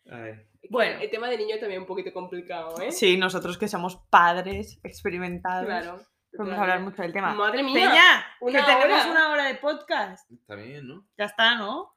[0.10, 0.34] Ay.
[0.70, 1.00] Bueno.
[1.02, 2.92] El tema de niño es también un poquito complicado, ¿eh?
[2.92, 5.66] Sí, nosotros que somos padres experimentados.
[5.66, 6.02] Claro.
[6.36, 7.34] Podemos hablar mucho del tema.
[7.34, 7.74] Madre mía.
[7.74, 9.12] Peña, que una tenemos hora.
[9.12, 10.30] una hora de podcast.
[10.32, 11.08] está bien ¿no?
[11.18, 11.96] Ya está, ¿no?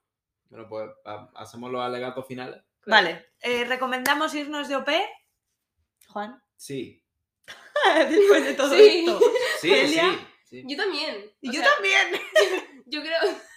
[0.49, 2.63] Bueno, pues ha- hacemos los alegatos finales.
[2.81, 3.05] Claro.
[3.07, 3.27] Vale.
[3.41, 4.89] eh, ¿Recomendamos irnos de OP?
[6.09, 6.41] Juan.
[6.57, 7.03] Sí.
[8.09, 9.05] Después de todo Sí.
[9.07, 9.21] esto.
[9.61, 10.01] Sí, sí,
[10.51, 10.65] sí.
[10.67, 11.31] Yo también.
[11.41, 12.21] Y yo sea, también.
[12.87, 13.19] Yo creo.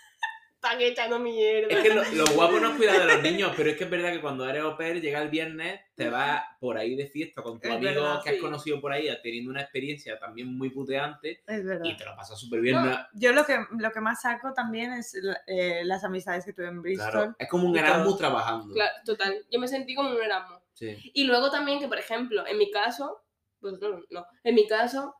[0.63, 1.67] Están echando mierda.
[1.67, 3.89] Es que lo, lo guapo no es cuidar de los niños, pero es que es
[3.89, 7.43] verdad que cuando eres au pair, llega el viernes, te vas por ahí de fiesta
[7.43, 10.69] con tus Es amigos verdad, que has conocido por ahí, teniendo una experiencia también muy
[10.69, 11.83] puteante Es verdad.
[11.83, 12.77] y te lo pasas súper bien.
[12.77, 12.97] No, ¿no?
[13.13, 15.13] Yo lo que, lo que más saco también es
[15.47, 17.11] eh, las amistades que tuve en Bristol.
[17.11, 18.73] Claro, es como un Erasmus trabajando.
[18.73, 19.45] Claro, total.
[19.51, 20.61] Yo me sentí como un Erasmus.
[20.75, 20.95] Sí.
[21.13, 23.21] Y luego también que, por ejemplo, en mi caso,
[23.59, 25.13] pues no, no, en mi caso,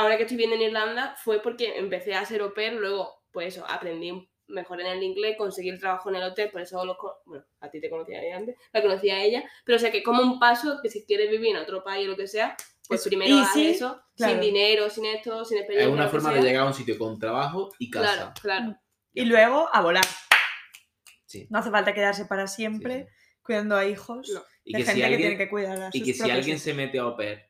[0.00, 3.54] ahora que estoy viendo en Irlanda, fue porque empecé a ser au pair, luego, pues
[3.54, 6.96] eso, aprendí mejor en el inglés, conseguí el trabajo en el hotel, por eso, los
[7.24, 10.22] bueno, a ti te conocía antes, la conocía a ella, pero o sea que como
[10.22, 12.56] un paso que si quieres vivir en otro país o lo que sea,
[12.88, 14.32] pues Es primero haz eso, claro.
[14.32, 15.92] sin dinero, sin esto, sin Es experiencia.
[15.94, 18.14] una lo que forma de llegar a un sitio con trabajo y casa.
[18.16, 18.76] Claro, claro.
[19.12, 20.04] Y luego a volar.
[21.26, 21.46] Sí.
[21.50, 23.36] No hace falta quedarse para siempre sí.
[23.42, 24.42] cuidando a hijos No.
[24.64, 26.22] Y de que gente si que alguien, tiene que cuidar a y sus que si
[26.30, 26.62] alguien hijos.
[26.62, 27.48] se mete a au pair,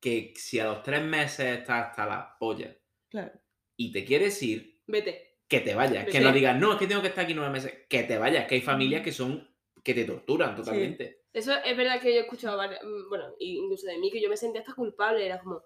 [0.00, 2.76] que si a los tres meses estás hasta la polla
[3.10, 3.32] Claro.
[3.76, 5.38] y te quieres ir, Vete.
[5.46, 6.06] que te vayas.
[6.06, 7.86] Que no digas, no, es que tengo que estar aquí nueve meses.
[7.88, 9.46] Que te vayas, que hay familias que son
[9.82, 11.22] que te torturan totalmente.
[11.32, 14.28] Eso es verdad que yo he escuchado, varias- mm, bueno, incluso de mí, que yo
[14.28, 15.24] me sentía hasta culpable.
[15.24, 15.62] Era como,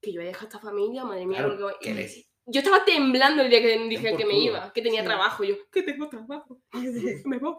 [0.00, 1.38] que yo he dejado a esta familia, madre mía.
[1.38, 4.44] Claro, porque voy- que les- Yo estaba temblando el día que dije que me culo.
[4.44, 5.06] iba, que tenía Sí.
[5.06, 5.44] trabajo.
[5.44, 6.62] Yo, que tengo trabajo,
[7.26, 7.56] me voy.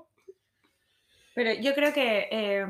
[1.36, 2.66] Pero yo creo que eh,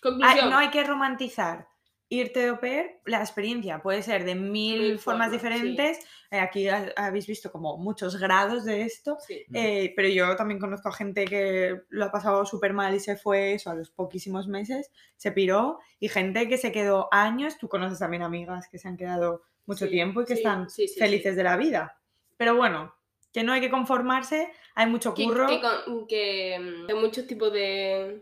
[0.00, 0.44] Conclusión.
[0.44, 1.66] hay- no hay que romantizar
[2.08, 3.00] irte de au pair.
[3.06, 5.36] La experiencia puede ser de mil, Mil formas formas, sí.
[5.36, 5.98] diferentes.
[6.30, 9.16] Eh, aquí ha- habéis visto como muchos grados de esto.
[9.26, 9.44] Sí.
[9.52, 13.16] Eh, pero yo también conozco a gente que lo ha pasado súper mal y se
[13.16, 17.68] fue eso a los poquísimos meses, se piró, y gente que se quedó años, tú
[17.68, 20.86] conoces también amigas que se han quedado mucho Sí, tiempo y que sí, están sí,
[20.88, 21.36] sí, felices sí.
[21.36, 21.98] de la vida.
[22.36, 22.94] Pero bueno,
[23.34, 25.60] que no hay que conformarse, hay mucho curro, que
[26.08, 27.58] que, mm, hay muchos tipos de,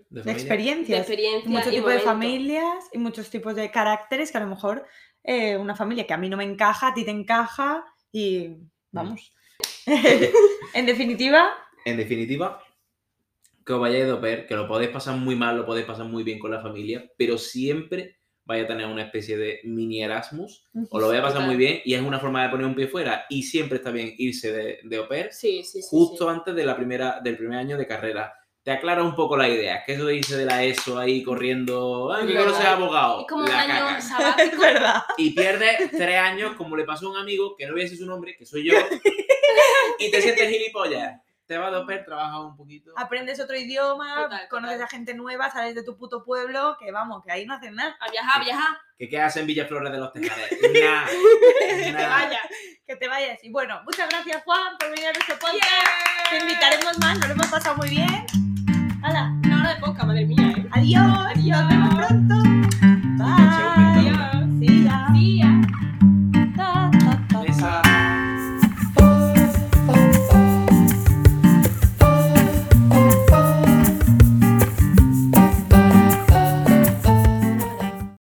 [0.09, 0.25] De de familia.
[0.25, 1.47] de experiencias, experiencias.
[1.53, 4.87] muchos tipos de familias y muchos tipos de caracteres que a lo mejor
[5.23, 8.57] eh, una familia que a mí no me encaja, a ti te encaja y
[8.91, 9.35] vamos.
[10.75, 11.53] en definitiva,
[11.85, 12.63] En definitiva,
[13.67, 16.23] que os vayáis au pair, que lo podéis pasar muy mal, lo podéis pasar muy
[16.25, 21.01] bien con la familia, pero siempre vais a tener una especie de mini Erasmus, os
[21.01, 21.47] lo vais a pasar Total.
[21.49, 24.12] muy bien y es una forma de poner un pie fuera y siempre está bien
[24.18, 25.88] irse de, de au pair Sí, sí, sí.
[25.88, 26.30] justo sí.
[26.36, 28.32] antes de la primera, del primer año de carrera.
[28.64, 31.22] Te aclara un poco la idea, es que eso de irse de la ESO ahí
[31.24, 32.72] corriendo, "Ay, que quiero ser verdad.
[32.74, 34.57] abogado, Es como un año sabático.
[34.61, 35.03] verdad.
[35.18, 37.99] y pierdes tres años, como le pasó a un amigo, que no voy a decir
[37.99, 38.74] su nombre, que soy yo,
[39.99, 41.20] y te sientes gilipollas.
[41.53, 42.92] Te vas a doper, trabajas un poquito.
[42.96, 44.86] Aprendes otro idioma, Total, conoces total.
[44.86, 47.94] a gente nueva, sales de tu puto pueblo, que vamos, que ahí no hacen nada.
[48.00, 48.76] A viajar, a viajar.
[48.96, 50.48] ¿Qué quedas en Villaflores de los Tejares?
[50.62, 52.09] Nah, Que nah.
[52.09, 52.40] vaya.
[52.86, 53.44] Que te vayas.
[53.44, 55.62] Y bueno, muchas gracias Juan por venir a nuestro podcast.
[55.62, 56.30] Yeah.
[56.30, 58.24] Te invitaremos más, nos lo hemos pasado muy bien.
[59.05, 59.30] ¡Hala!
[59.44, 60.66] Una hora de podcast, madre mía, ¿eh?
[60.72, 61.03] Adiós,
[61.36, 61.59] Adiós.
[61.61, 62.41] nos vemos pronto.